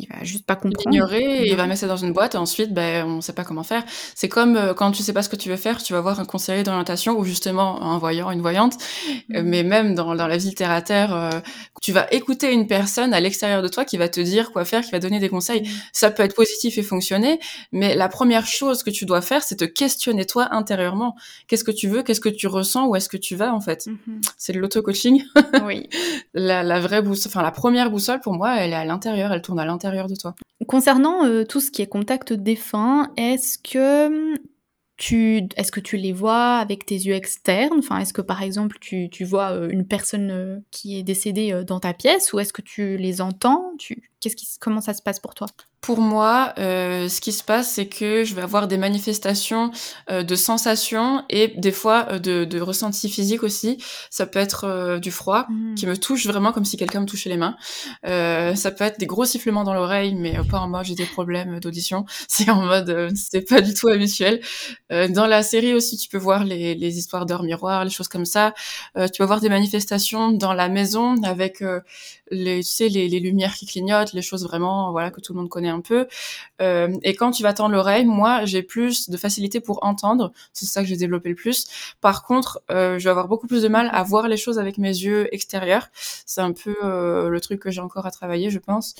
[0.00, 0.94] il va juste pas comprendre.
[0.94, 3.62] Ignorer, il va mettre ça dans une boîte et ensuite, ben, on sait pas comment
[3.62, 3.84] faire.
[4.14, 6.20] C'est comme euh, quand tu sais pas ce que tu veux faire, tu vas voir
[6.20, 8.74] un conseiller d'orientation ou justement un voyant, une voyante.
[9.34, 9.46] Euh, mm.
[9.46, 11.40] mais même dans, dans la vie terre à terre, euh,
[11.80, 14.82] tu vas écouter une personne à l'extérieur de toi qui va te dire quoi faire,
[14.82, 15.62] qui va donner des conseils.
[15.62, 15.66] Mm.
[15.92, 17.40] Ça peut être positif et fonctionner,
[17.72, 21.16] mais la première chose que tu dois faire, c'est te questionner toi intérieurement.
[21.46, 23.86] Qu'est-ce que tu veux, qu'est-ce que tu ressens, où est-ce que tu vas en fait?
[23.86, 24.30] Mm-hmm.
[24.36, 25.22] C'est de l'auto-coaching.
[25.64, 25.88] oui.
[26.34, 29.42] la, la vraie boussole, enfin la première boussole pour moi, elle est à l'intérieur, elle
[29.42, 30.34] tourne à l'intérieur de toi.
[30.66, 34.38] Concernant euh, tout ce qui est contact défunt, est-ce que
[35.00, 37.78] tu, est-ce que tu les vois avec tes yeux externes?
[37.78, 41.62] Enfin, est-ce que par exemple tu, tu vois euh, une personne euh, qui est décédée
[41.66, 43.72] dans ta pièce, ou est-ce que tu les entends?
[44.20, 45.46] Qu'est-ce qui, comment ça se passe pour toi?
[45.80, 49.70] Pour moi, euh, ce qui se passe, c'est que je vais avoir des manifestations
[50.10, 53.78] euh, de sensations et des fois euh, de, de ressentis physiques aussi.
[54.10, 55.74] Ça peut être euh, du froid mmh.
[55.76, 57.56] qui me touche vraiment comme si quelqu'un me touchait les mains.
[58.04, 61.06] Euh, ça peut être des gros sifflements dans l'oreille, mais pas en mode j'ai des
[61.06, 62.04] problèmes d'audition.
[62.28, 64.40] C'est en mode c'est pas du tout habituel.
[64.90, 68.24] dans la série aussi, tu peux voir les, les histoires d'heures miroirs, les choses comme
[68.24, 68.54] ça.
[68.96, 71.62] tu peux voir des manifestations dans la maison avec
[72.30, 75.40] les, tu sais, les, les lumières qui clignotent, les choses vraiment voilà que tout le
[75.40, 76.06] monde connaît un peu.
[76.60, 80.32] Euh, et quand tu vas tendre l'oreille, moi, j'ai plus de facilité pour entendre.
[80.52, 81.66] C'est ça que j'ai développé le plus.
[82.00, 84.78] Par contre, euh, je vais avoir beaucoup plus de mal à voir les choses avec
[84.78, 85.88] mes yeux extérieurs.
[85.94, 88.94] C'est un peu euh, le truc que j'ai encore à travailler, je pense.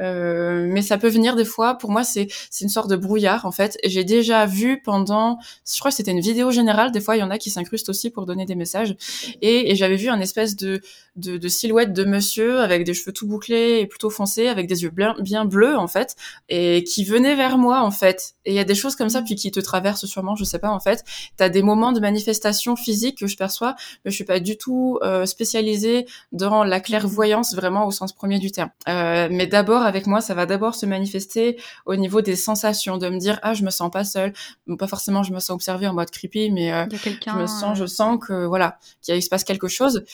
[0.00, 1.74] Euh, mais ça peut venir des fois.
[1.76, 3.78] Pour moi, c'est c'est une sorte de brouillard en fait.
[3.84, 5.38] J'ai déjà vu pendant,
[5.70, 6.92] je crois que c'était une vidéo générale.
[6.92, 8.96] Des fois, il y en a qui s'incrustent aussi pour donner des messages.
[9.42, 10.80] Et, et j'avais vu un espèce de,
[11.16, 14.82] de, de silhouette de monsieur avec des cheveux tout bouclés et plutôt foncés, avec des
[14.82, 16.16] yeux bien bien bleus en fait,
[16.48, 18.34] et qui venait vers moi en fait.
[18.44, 20.58] Et il y a des choses comme ça puis qui te traversent sûrement, je sais
[20.58, 21.04] pas en fait.
[21.36, 23.74] T'as des moments de manifestation physique que je perçois,
[24.04, 28.38] mais je suis pas du tout euh, spécialisée dans la clairvoyance vraiment au sens premier
[28.38, 28.70] du terme.
[28.88, 33.08] Euh, mais d'abord avec moi, ça va d'abord se manifester au niveau des sensations, de
[33.08, 34.32] me dire ah je me sens pas seule,
[34.78, 36.86] pas forcément je me sens observée en mode creepy, mais euh,
[37.26, 40.04] je me sens, je sens que voilà qu'il se passe quelque chose.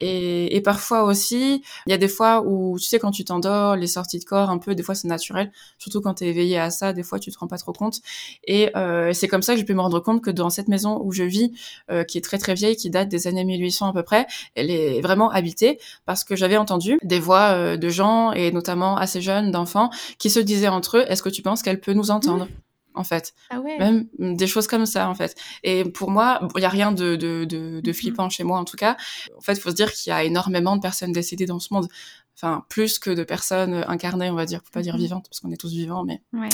[0.00, 3.76] Et, et, parfois aussi, il y a des fois où, tu sais, quand tu t'endors,
[3.76, 6.58] les sorties de corps, un peu, des fois c'est naturel, surtout quand tu es éveillé
[6.58, 8.00] à ça, des fois tu te rends pas trop compte.
[8.44, 11.00] Et euh, c'est comme ça que j'ai pu me rendre compte que dans cette maison
[11.02, 11.52] où je vis,
[11.90, 14.70] euh, qui est très très vieille, qui date des années 1800 à peu près, elle
[14.70, 19.20] est vraiment habitée parce que j'avais entendu des voix euh, de gens, et notamment assez
[19.20, 22.48] jeunes, d'enfants, qui se disaient entre eux, est-ce que tu penses qu'elle peut nous entendre?
[22.96, 23.34] En fait.
[23.50, 23.78] Ah ouais.
[23.78, 25.36] Même des choses comme ça, en fait.
[25.62, 27.94] Et pour moi, il y a rien de, de, de, de, mm-hmm.
[27.94, 28.96] flippant chez moi, en tout cas.
[29.36, 31.72] En fait, il faut se dire qu'il y a énormément de personnes décédées dans ce
[31.72, 31.88] monde
[32.36, 35.00] enfin plus que de personnes incarnées, on va dire, pour pas dire mhm.
[35.00, 36.22] vivantes, parce qu'on est tous vivants, mais.
[36.32, 36.48] Ouais.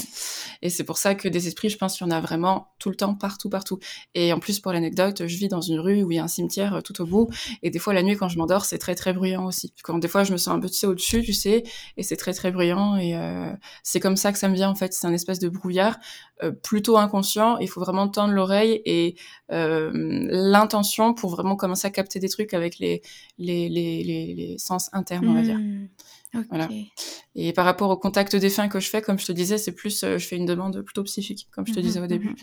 [0.62, 2.88] Et c'est pour ça que des esprits, je pense qu'il y en a vraiment tout
[2.88, 3.78] le temps, partout, partout.
[4.14, 6.28] Et en plus, pour l'anecdote, je vis dans une rue où il y a un
[6.28, 7.28] cimetière euh, tout au bout,
[7.62, 9.74] et des fois la nuit quand je m'endors, c'est très très bruyant aussi.
[9.82, 11.64] Quand des fois je me sens un peu tu au-dessus, tu sais,
[11.96, 13.52] et c'est très très bruyant, et euh,
[13.82, 14.92] c'est comme ça que ça me vient en fait.
[14.92, 15.98] C'est un espèce de brouillard
[16.42, 17.58] euh, plutôt inconscient.
[17.58, 19.16] Il faut vraiment tendre l'oreille et
[19.52, 23.02] euh, l'intention pour vraiment commencer à capter des trucs avec les
[23.38, 25.58] les les, les, les sens internes, on va dire.
[25.58, 25.71] Mmh.
[26.48, 26.68] Voilà.
[27.34, 30.02] Et par rapport au contact défunt que je fais, comme je te disais, c'est plus,
[30.02, 32.30] euh, je fais une demande plutôt psychique, comme je te disais au mmh, début.
[32.30, 32.36] Mmh.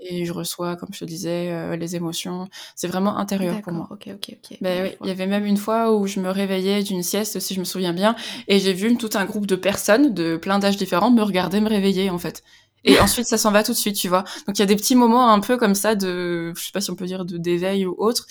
[0.00, 2.48] et je reçois, comme je te disais, euh, les émotions.
[2.74, 3.88] C'est vraiment intérieur pour moi.
[3.90, 4.58] Ok, ok, ok.
[4.60, 7.60] Ben il y avait même une fois où je me réveillais d'une sieste, si je
[7.60, 8.16] me souviens bien,
[8.48, 11.68] et j'ai vu tout un groupe de personnes de plein d'âges différents me regarder me
[11.68, 12.42] réveiller en fait.
[12.84, 14.24] Et ensuite, ça s'en va tout de suite, tu vois.
[14.46, 16.80] Donc il y a des petits moments un peu comme ça de, je sais pas
[16.80, 18.26] si on peut dire de d'éveil ou autre,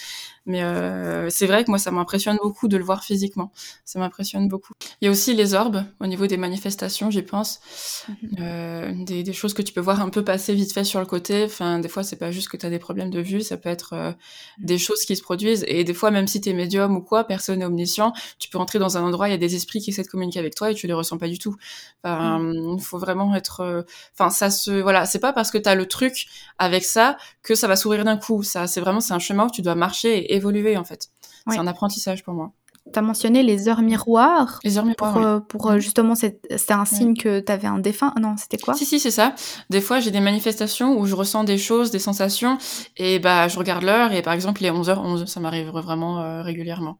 [0.45, 3.51] mais euh, c'est vrai que moi, ça m'impressionne beaucoup de le voir physiquement.
[3.83, 4.73] Ça m'impressionne beaucoup.
[5.01, 7.59] Il y a aussi les orbes au niveau des manifestations, j'y pense.
[8.07, 8.29] Mhm.
[8.39, 11.07] euh, des, des, choses que tu peux voir un peu passer vite fait sur le
[11.07, 11.45] côté.
[11.45, 13.69] Enfin, des fois, c'est pas juste que tu as des problèmes de vue, ça peut
[13.69, 14.11] être euh,
[14.59, 14.65] mhm.
[14.65, 15.65] des choses qui se produisent.
[15.67, 18.59] Et des fois, même si tu es médium ou quoi, personne n'est omniscient, tu peux
[18.59, 20.69] rentrer dans un endroit, il y a des esprits qui essaient de communiquer avec toi
[20.69, 21.55] et tu les ressens pas du tout.
[22.03, 22.75] Enfin, mhm.
[22.77, 23.61] il faut vraiment être...
[23.61, 23.81] Euh,
[24.13, 24.69] enfin, ça se...
[24.69, 26.27] Voilà, c'est pas parce que tu as le truc
[26.59, 28.43] avec ça que ça va sourire d'un coup.
[28.43, 31.09] Ça, c'est vraiment, c'est un chemin où tu dois marcher et évoluer en fait.
[31.49, 32.53] C'est un apprentissage pour moi.
[32.93, 34.59] Tu as mentionné les heures miroirs.
[34.63, 35.43] Les heures miroirs.
[35.47, 35.79] Pour, euh, mm.
[35.79, 38.13] justement, c'était un signe que tu avais un défunt.
[38.21, 38.75] Non, c'était quoi?
[38.75, 39.33] Si, si, c'est ça.
[39.71, 42.59] Des fois, j'ai des manifestations où je ressens des choses, des sensations,
[42.97, 45.25] et bah, je regarde l'heure, et par exemple, il est 11h11.
[45.25, 46.99] Ça m'arrive vraiment euh, régulièrement.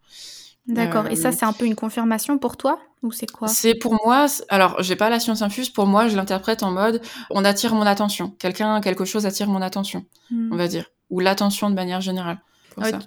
[0.68, 1.06] D'accord.
[1.12, 3.48] et ça, euh, c'est un peu une confirmation pour toi Ou c'est quoi?
[3.48, 4.26] C'est pour moi.
[4.50, 5.70] Alors, j'ai pas la science infuse.
[5.70, 8.34] Pour moi, je l'interprète en mode on attire mon attention.
[8.40, 10.52] Quelqu'un, quelque chose attire mon attention, hmm.
[10.52, 10.88] on va dire.
[11.12, 12.40] Ou l'attention de manière générale.
[12.74, 13.00] Pour ça.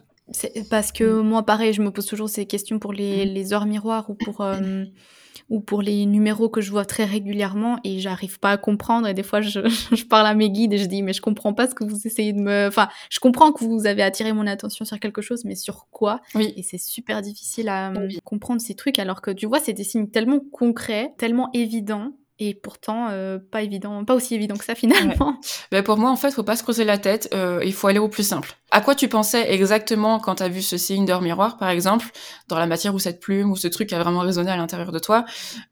[0.70, 1.26] Parce que mm.
[1.26, 3.28] moi, pareil, je me pose toujours ces questions pour les, mm.
[3.28, 4.84] les heures miroirs ou pour, euh,
[5.48, 9.08] ou pour les numéros que je vois très régulièrement et j'arrive pas à comprendre.
[9.08, 9.60] Et des fois, je,
[9.94, 12.06] je, parle à mes guides et je dis, mais je comprends pas ce que vous
[12.06, 12.66] essayez de me.
[12.68, 16.20] Enfin, je comprends que vous avez attiré mon attention sur quelque chose, mais sur quoi?
[16.34, 16.52] Oui.
[16.56, 17.92] Et c'est super difficile à
[18.24, 22.54] comprendre ces trucs alors que tu vois, c'est des signes tellement concrets, tellement évidents et
[22.54, 25.40] pourtant euh, pas évident, pas aussi évident que ça finalement.
[25.70, 27.98] Ben pour moi en fait, faut pas se creuser la tête, euh, il faut aller
[27.98, 28.56] au plus simple.
[28.70, 32.06] À quoi tu pensais exactement quand tu as vu ce signe d'heure miroir par exemple,
[32.48, 34.98] dans la matière ou cette plume ou ce truc a vraiment résonné à l'intérieur de
[34.98, 35.24] toi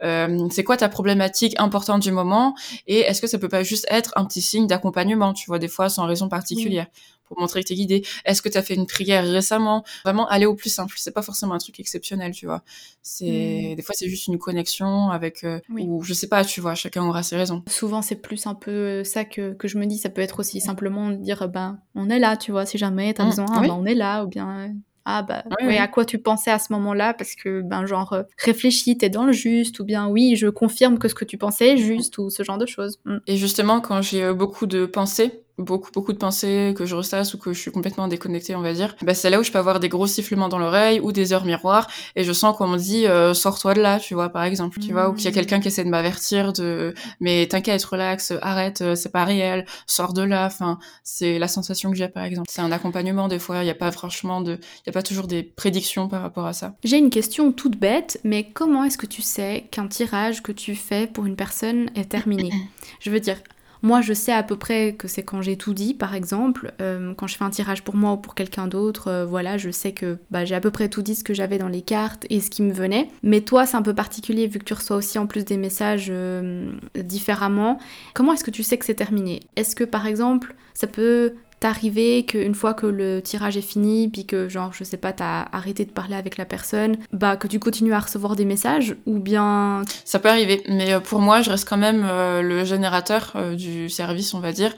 [0.02, 2.54] euh, C'est quoi ta problématique importante du moment
[2.86, 5.68] et est-ce que ça peut pas juste être un petit signe d'accompagnement, tu vois des
[5.68, 6.86] fois sans raison particulière?
[7.26, 9.84] Pour montrer que t'es guidé Est-ce que t'as fait une prière récemment?
[10.04, 10.94] Vraiment aller au plus simple.
[10.96, 12.62] C'est pas forcément un truc exceptionnel, tu vois.
[13.02, 13.74] C'est hmm.
[13.76, 16.74] des fois c'est juste une connexion avec euh, ou je sais pas, tu vois.
[16.74, 17.62] Chacun aura ses raisons.
[17.68, 19.98] Souvent c'est plus un peu euh, ça que, que je me dis.
[19.98, 22.66] Ça peut être aussi simplement dire ben on est là, tu vois.
[22.66, 23.30] Si jamais t'as hmm.
[23.30, 24.72] besoin, ben, on est là ou bien
[25.08, 27.14] ah bah oui, à quoi tu pensais à ce moment-là?
[27.14, 30.98] Parce que ben genre euh, réfléchis t'es dans le juste ou bien oui je confirme
[30.98, 33.18] que ce que tu pensais est juste ou ce genre de choses hmm.
[33.28, 37.38] et justement quand j'ai beaucoup de pensées beaucoup beaucoup de pensées que je ressasse ou
[37.38, 39.80] que je suis complètement déconnectée on va dire bah c'est là où je peux avoir
[39.80, 43.06] des gros sifflements dans l'oreille ou des heures miroirs et je sens qu'on me dit
[43.06, 45.60] euh, sors-toi de là tu vois par exemple tu vois ou qu'il y a quelqu'un
[45.60, 50.22] qui essaie de m'avertir de mais t'inquiète relax arrête euh, c'est pas réel sors de
[50.22, 52.48] là enfin c'est la sensation que j'ai par exemple.
[52.50, 55.02] C'est un accompagnement des fois il y a pas franchement de il y a pas
[55.02, 56.74] toujours des prédictions par rapport à ça.
[56.84, 60.74] J'ai une question toute bête mais comment est-ce que tu sais qu'un tirage que tu
[60.74, 62.50] fais pour une personne est terminé?
[63.00, 63.38] Je veux dire
[63.82, 66.72] moi, je sais à peu près que c'est quand j'ai tout dit, par exemple.
[66.80, 69.70] Euh, quand je fais un tirage pour moi ou pour quelqu'un d'autre, euh, voilà, je
[69.70, 72.26] sais que bah, j'ai à peu près tout dit ce que j'avais dans les cartes
[72.30, 73.08] et ce qui me venait.
[73.22, 76.08] Mais toi, c'est un peu particulier vu que tu reçois aussi en plus des messages
[76.10, 77.78] euh, différemment.
[78.14, 79.40] Comment est-ce que tu sais que c'est terminé?
[79.56, 84.26] Est-ce que par exemple, ça peut t'arriver qu'une fois que le tirage est fini, puis
[84.26, 87.58] que genre, je sais pas, t'as arrêté de parler avec la personne, bah que tu
[87.58, 89.82] continues à recevoir des messages, ou bien...
[90.04, 93.54] Ça peut arriver, mais euh, pour moi, je reste quand même euh, le générateur euh,
[93.54, 94.74] du service, on va dire,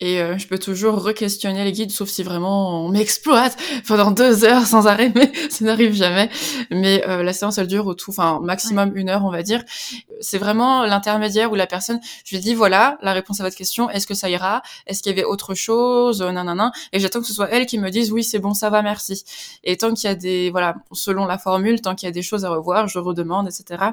[0.00, 3.56] et je peux toujours re-questionner les guides, sauf si vraiment on m'exploite
[3.86, 6.30] pendant deux heures sans arrêt, mais ça n'arrive jamais.
[6.70, 9.62] Mais la séance, elle dure au tout, enfin, maximum une heure, on va dire.
[10.20, 13.90] C'est vraiment l'intermédiaire où la personne, je lui dis, voilà, la réponse à votre question,
[13.90, 14.62] est-ce que ça ira?
[14.86, 16.21] Est-ce qu'il y avait autre chose?
[16.92, 19.24] Et j'attends que ce soit elle qui me dise oui, c'est bon, ça va, merci.
[19.64, 22.22] Et tant qu'il y a des, voilà, selon la formule, tant qu'il y a des
[22.22, 23.84] choses à revoir, je redemande, etc.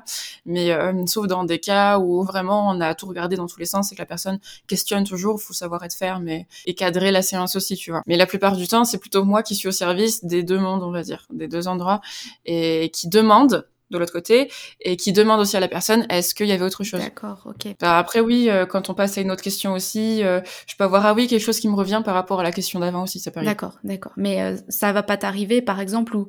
[0.45, 3.65] Mais euh, sauf dans des cas où vraiment on a tout regardé dans tous les
[3.65, 7.21] sens et que la personne questionne toujours, faut savoir être ferme et, et cadrer la
[7.21, 8.01] séance aussi, tu vois.
[8.07, 10.83] Mais la plupart du temps, c'est plutôt moi qui suis au service des deux mondes,
[10.83, 12.01] on va dire, des deux endroits,
[12.45, 16.47] et qui demande de l'autre côté et qui demande aussi à la personne est-ce qu'il
[16.47, 16.99] y avait autre chose?
[16.99, 17.75] D'accord, ok.
[17.79, 20.83] Bah, après oui, euh, quand on passe à une autre question aussi, euh, je peux
[20.83, 23.19] avoir ah oui quelque chose qui me revient par rapport à la question d'avant aussi,
[23.19, 23.51] ça peut arriver.
[23.51, 24.13] D'accord, d'accord.
[24.17, 26.27] Mais euh, ça va pas t'arriver par exemple où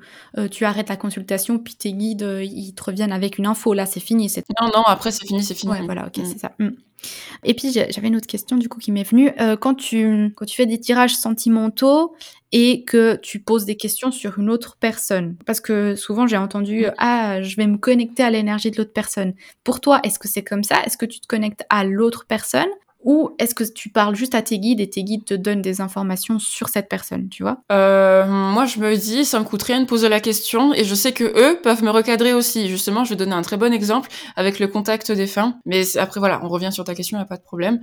[0.50, 4.00] tu arrêtes la consultation puis tes guides ils te reviennent avec une info là c'est
[4.00, 4.28] fini.
[4.28, 4.44] C'est...
[4.60, 5.72] Non non après c'est fini c'est fini.
[5.72, 6.24] Ouais voilà ok mm.
[6.24, 6.52] c'est ça.
[6.58, 6.70] Mm.
[7.44, 9.32] Et puis j'avais une autre question du coup qui m'est venue.
[9.40, 12.14] Euh, quand, tu, quand tu fais des tirages sentimentaux
[12.52, 16.86] et que tu poses des questions sur une autre personne, parce que souvent j'ai entendu
[16.98, 19.34] ah je vais me connecter à l'énergie de l'autre personne.
[19.64, 20.82] Pour toi, est-ce que c'est comme ça?
[20.84, 22.68] Est-ce que tu te connectes à l'autre personne?
[23.02, 25.80] Ou est-ce que tu parles juste à tes guides et tes guides te donnent des
[25.80, 27.62] informations sur cette personne, tu vois?
[27.72, 30.94] Euh, Moi, je me dis, ça me coûte rien de poser la question et je
[30.94, 32.68] sais que eux peuvent me recadrer aussi.
[32.68, 35.58] Justement, je vais donner un très bon exemple avec le contact des fins.
[35.64, 37.80] Mais après, voilà, on revient sur ta question, il n'y a pas de problème.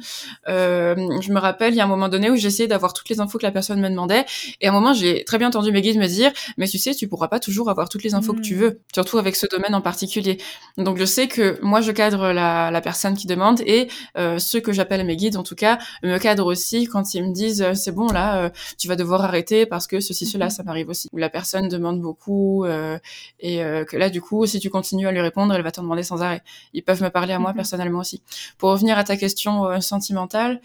[0.48, 3.20] Euh, je me rappelle, il y a un moment donné où j'essayais d'avoir toutes les
[3.20, 4.26] infos que la personne me demandait
[4.62, 6.94] et à un moment, j'ai très bien entendu mes guides me dire, mais tu sais,
[6.94, 8.60] tu pourras pas toujours avoir toutes les infos que tu hmm.
[8.60, 10.38] veux, surtout avec ce domaine en particulier.
[10.78, 13.88] Donc, je sais que moi, je cadre la, la personne qui demande et
[14.18, 17.34] euh, ceux que j'appelle mes guides, en tout cas, me cadrent aussi quand ils me
[17.34, 20.52] disent euh, c'est bon là, euh, tu vas devoir arrêter parce que ceci cela, mhm.
[20.52, 21.08] ça m'arrive aussi.
[21.14, 23.00] Ou la personne demande beaucoup euh,
[23.40, 26.04] et que là du coup, si tu continues à lui répondre, elle va t'en demander
[26.04, 26.44] sans arrêt.
[26.74, 27.58] Ils peuvent me parler à moi mhm.
[27.58, 28.22] personnellement aussi.
[28.58, 30.62] Pour revenir à ta question sentimentale,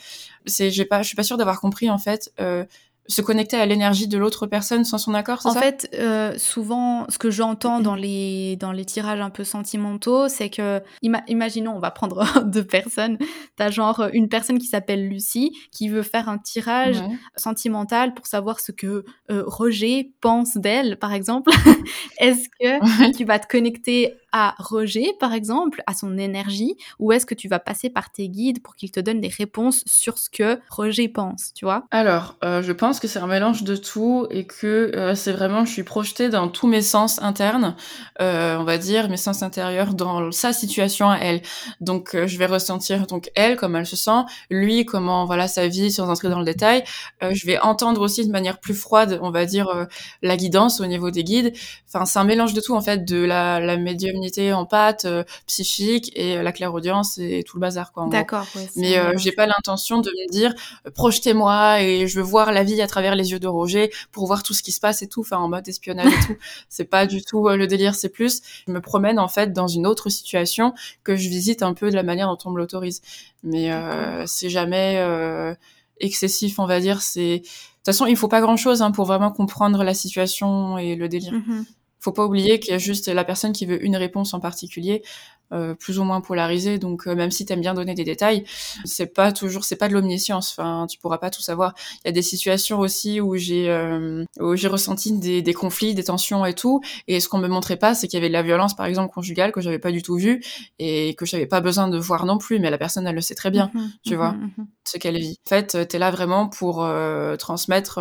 [0.46, 2.32] c'est j'ai pas, je suis pas sûre d'avoir compris en fait
[3.08, 7.06] se connecter à l'énergie de l'autre personne sans son accord, c'est En fait, euh, souvent,
[7.08, 11.78] ce que j'entends dans les dans les tirages un peu sentimentaux, c'est que, imaginons, on
[11.80, 13.18] va prendre deux personnes.
[13.56, 17.02] T'as genre une personne qui s'appelle Lucie qui veut faire un tirage
[17.36, 21.50] sentimental pour savoir ce que euh, Roger pense d'elle, par exemple.
[22.18, 27.26] Est-ce que tu vas te connecter à Roger, par exemple, à son énergie, ou est-ce
[27.26, 30.30] que tu vas passer par tes guides pour qu'ils te donnent des réponses sur ce
[30.30, 31.84] que Roger pense, tu vois?
[31.90, 35.64] Alors, euh, je pense que c'est un mélange de tout et que euh, c'est vraiment,
[35.66, 37.76] je suis projetée dans tous mes sens internes,
[38.20, 41.42] euh, on va dire mes sens intérieurs dans sa situation à elle.
[41.80, 45.92] Donc, je vais ressentir donc elle comment elle se sent, lui comment voilà sa vie
[45.92, 46.84] sans entrer dans le détail.
[47.20, 49.86] je vais entendre aussi de manière plus froide, on va dire
[50.22, 51.52] la guidance au niveau des guides.
[51.88, 54.21] Enfin, c'est un mélange de tout en fait, de la, la médium
[54.52, 58.06] en pâte, euh, psychique et euh, la clairaudience et tout le bazar quoi.
[58.08, 58.46] D'accord.
[58.76, 60.54] Mais euh, j'ai pas l'intention de me dire
[60.94, 64.42] projetez-moi et je veux voir la vie à travers les yeux de Roger pour voir
[64.42, 66.36] tout ce qui se passe et tout, enfin en mode espionnage et tout.
[66.68, 69.86] C'est pas du tout le délire, c'est plus je me promène en fait dans une
[69.86, 73.02] autre situation que je visite un peu de la manière dont on me l'autorise.
[73.42, 73.70] Mais
[74.26, 75.04] c'est jamais
[76.00, 77.02] excessif, on va dire.
[77.02, 80.78] C'est de toute façon, il faut pas grand chose hein, pour vraiment comprendre la situation
[80.78, 81.32] et le délire.
[81.32, 81.64] Mm-hmm
[82.02, 85.02] faut pas oublier qu'il y a juste la personne qui veut une réponse en particulier.
[85.52, 86.78] Euh, plus ou moins polarisé.
[86.78, 88.44] Donc euh, même si tu aimes bien donner des détails,
[88.86, 90.56] c'est pas toujours, c'est pas de l'omniscience.
[90.56, 91.74] Enfin, tu pourras pas tout savoir.
[92.04, 95.94] Il y a des situations aussi où j'ai euh, où j'ai ressenti des, des, conflits,
[95.94, 96.80] des tensions et tout.
[97.06, 99.12] Et ce qu'on me montrait pas, c'est qu'il y avait de la violence, par exemple
[99.12, 100.42] conjugale, que j'avais pas du tout vu
[100.78, 102.58] et que j'avais pas besoin de voir non plus.
[102.58, 104.66] Mais la personne, elle le sait très bien, mhm, tu vois, mhm, mhm.
[104.84, 105.38] ce qu'elle vit.
[105.46, 106.88] En fait, t'es là vraiment pour
[107.38, 108.00] transmettre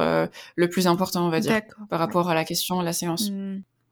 [0.56, 3.30] le plus important, on va dire, par rapport à la question, la séance.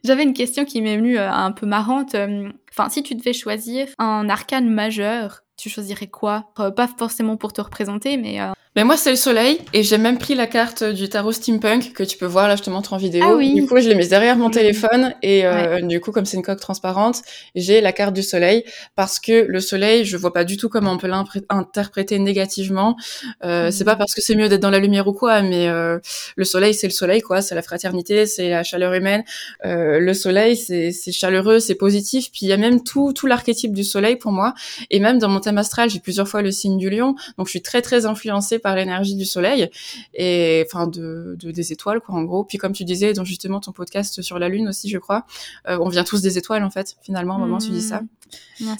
[0.04, 2.16] J'avais une question qui m'est venue euh, un peu marrante.
[2.16, 6.52] Euh, enfin, si tu devais choisir un arcane majeur, tu choisirais quoi?
[6.60, 8.40] Euh, Pas forcément pour te représenter, mais
[8.80, 12.02] mais moi, c'est le soleil, et j'ai même pris la carte du tarot steampunk que
[12.02, 13.26] tu peux voir, là, je te montre en vidéo.
[13.26, 13.54] Ah oui.
[13.54, 16.44] Du coup, je l'ai mise derrière mon téléphone, et euh, du coup, comme c'est une
[16.44, 17.22] coque transparente,
[17.56, 18.64] j'ai la carte du soleil,
[18.96, 22.96] parce que le soleil, je vois pas du tout comment on peut l'interpréter négativement.
[23.44, 26.00] Euh, C'est pas parce que c'est mieux d'être dans la lumière ou quoi, mais euh,
[26.38, 27.42] le soleil, c'est le soleil, quoi.
[27.42, 29.26] C'est la fraternité, c'est la chaleur humaine.
[29.66, 32.32] Euh, le soleil, c'est chaleureux, c'est positif.
[32.32, 34.54] Puis il y a même tout, tout l'archétype du soleil pour moi.
[34.90, 37.50] Et même dans mon thème astral, j'ai plusieurs fois le signe du lion, donc je
[37.50, 39.70] suis très, très influencée par l'énergie du soleil
[40.14, 42.44] et enfin de, des étoiles quoi en gros.
[42.44, 45.26] Puis comme tu disais dans justement ton podcast sur la lune aussi je crois,
[45.68, 48.02] euh, on vient tous des étoiles en fait finalement au moment où tu dis ça.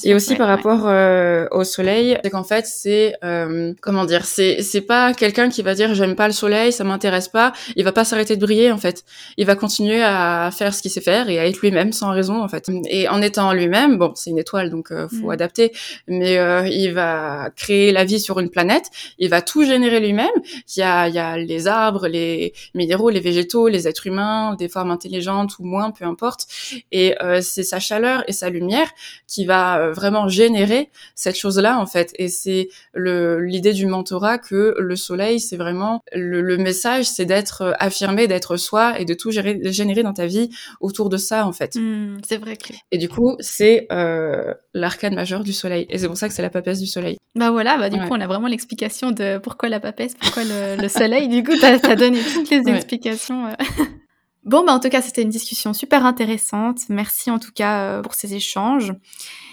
[0.04, 4.62] Et aussi par rapport euh, au soleil, c'est qu'en fait c'est euh, comment dire, c'est
[4.62, 7.94] c'est pas quelqu'un qui va dire j'aime pas le soleil, ça m'intéresse pas, il va
[7.94, 9.06] pas s'arrêter de briller en fait.
[9.38, 12.44] Il va continuer à faire ce qu'il sait faire et à être lui-même sans raison
[12.44, 12.70] en fait.
[12.90, 15.32] Et en étant lui-même, bon c'est une étoile donc faut mmh.
[15.32, 15.72] adapter,
[16.08, 16.34] mais
[16.70, 20.28] il va créer la vie sur une planète, il va tout générer lui-même.
[20.76, 24.56] Il y a, il y a les arbres, les minéraux, les végétaux, les êtres humains,
[24.56, 26.48] des formes intelligentes ou moins, peu importe.
[26.92, 28.90] Et euh, c'est sa chaleur et sa lumière
[29.28, 32.14] qui va euh, vraiment générer cette chose-là en fait.
[32.18, 37.62] Et c'est l'idée du mentorat que le soleil, c'est vraiment le, le message, c'est d'être
[37.62, 40.50] euh, affirmé, d'être soi et de tout gérer, générer dans ta vie
[40.82, 41.76] autour de ça en fait.
[41.76, 42.74] Mmh, c'est vrai que.
[42.92, 45.86] Et du coup, c'est euh, l'arcane majeur du soleil.
[45.90, 47.18] Et c'est pour ça que c'est la papesse du soleil.
[47.36, 50.88] Bah voilà, bah du coup, on a vraiment l'explication de pourquoi la papesse, pourquoi le,
[50.88, 51.28] soleil.
[51.28, 53.46] Du coup, t'as as donné toutes les explications.
[54.50, 56.80] Bon, bah en tout cas, c'était une discussion super intéressante.
[56.90, 58.96] Merci en tout cas euh, pour ces échanges.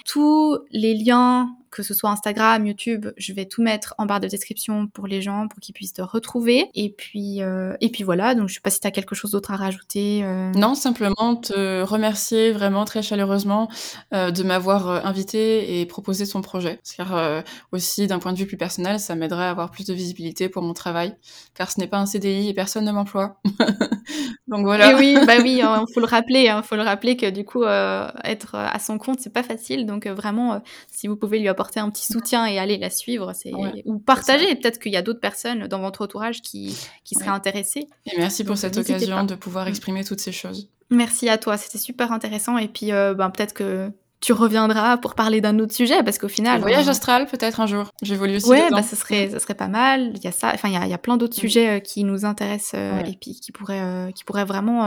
[0.07, 4.29] Tous les liens que ce soit Instagram, YouTube, je vais tout mettre en barre de
[4.29, 6.71] description pour les gens, pour qu'ils puissent te retrouver.
[6.75, 9.33] Et puis, euh, et puis voilà, donc je sais pas si tu as quelque chose
[9.33, 10.23] d'autre à rajouter.
[10.25, 10.53] Euh.
[10.53, 13.69] Non, simplement te remercier vraiment très chaleureusement
[14.15, 16.81] euh, de m'avoir invité et proposé ton projet.
[16.97, 20.49] Car aussi, d'un point de vue plus personnel, ça m'aiderait à avoir plus de visibilité
[20.49, 21.15] pour mon travail,
[21.55, 23.41] car ce n'est pas un CDI et personne ne m'emploie.
[24.49, 24.93] donc voilà.
[24.93, 27.29] Et oui, bah oui, il hein, faut le rappeler, il hein, faut le rappeler que
[27.29, 29.87] du coup, être à son compte, c'est pas facile.
[29.87, 33.33] Donc vraiment, si vous pouvez lui apporter apporter un petit soutien et aller la suivre,
[33.33, 33.53] c'est
[33.85, 34.55] ou partager.
[34.55, 37.89] Peut-être qu'il y a d'autres personnes dans votre entourage qui, qui seraient intéressées.
[38.07, 39.69] Et merci pour cette occasion de pouvoir mm.
[39.69, 40.69] exprimer toutes ces choses.
[40.91, 42.59] Merci à toi, c'était super intéressant.
[42.59, 43.91] Et puis, euh, ben, peut-être que
[44.21, 46.61] tu reviendras pour parler d'un autre sujet parce qu'au final.
[46.61, 47.91] voyage astral, peut-être un jour.
[48.03, 48.49] J'évolue aussi.
[48.49, 50.13] Ouais, bah, ce serait, ce serait pas mal.
[50.15, 50.53] Il y a ça.
[50.55, 53.17] Enfin, il y a, y a plein d'autres sujets euh, qui nous intéressent euh, et
[53.21, 54.87] puis qui pourraient, qui pourraient vraiment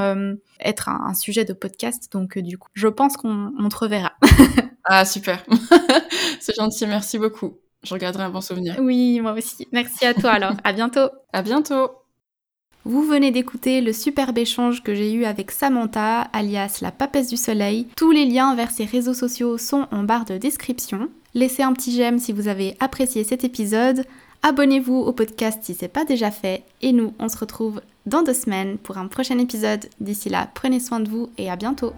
[0.60, 2.12] être un, sujet de podcast.
[2.12, 4.14] Donc, du coup, je pense qu'on te reverra.
[4.92, 5.46] ah, super.
[6.40, 6.88] C'est gentil.
[6.88, 7.60] Merci beaucoup.
[7.84, 8.76] Je regarderai un bon souvenir.
[8.80, 9.68] Oui, moi aussi.
[9.72, 10.54] Merci à toi alors.
[10.64, 11.10] à bientôt.
[11.32, 11.92] À bientôt.
[12.86, 17.38] Vous venez d'écouter le superbe échange que j'ai eu avec Samantha, alias la papesse du
[17.38, 17.86] soleil.
[17.96, 21.08] Tous les liens vers ses réseaux sociaux sont en barre de description.
[21.36, 24.06] Laissez un petit j'aime si vous avez apprécié cet épisode.
[24.42, 26.64] Abonnez-vous au podcast si c'est pas déjà fait.
[26.82, 29.86] Et nous, on se retrouve dans deux semaines pour un prochain épisode.
[30.00, 31.94] D'ici là, prenez soin de vous et à bientôt.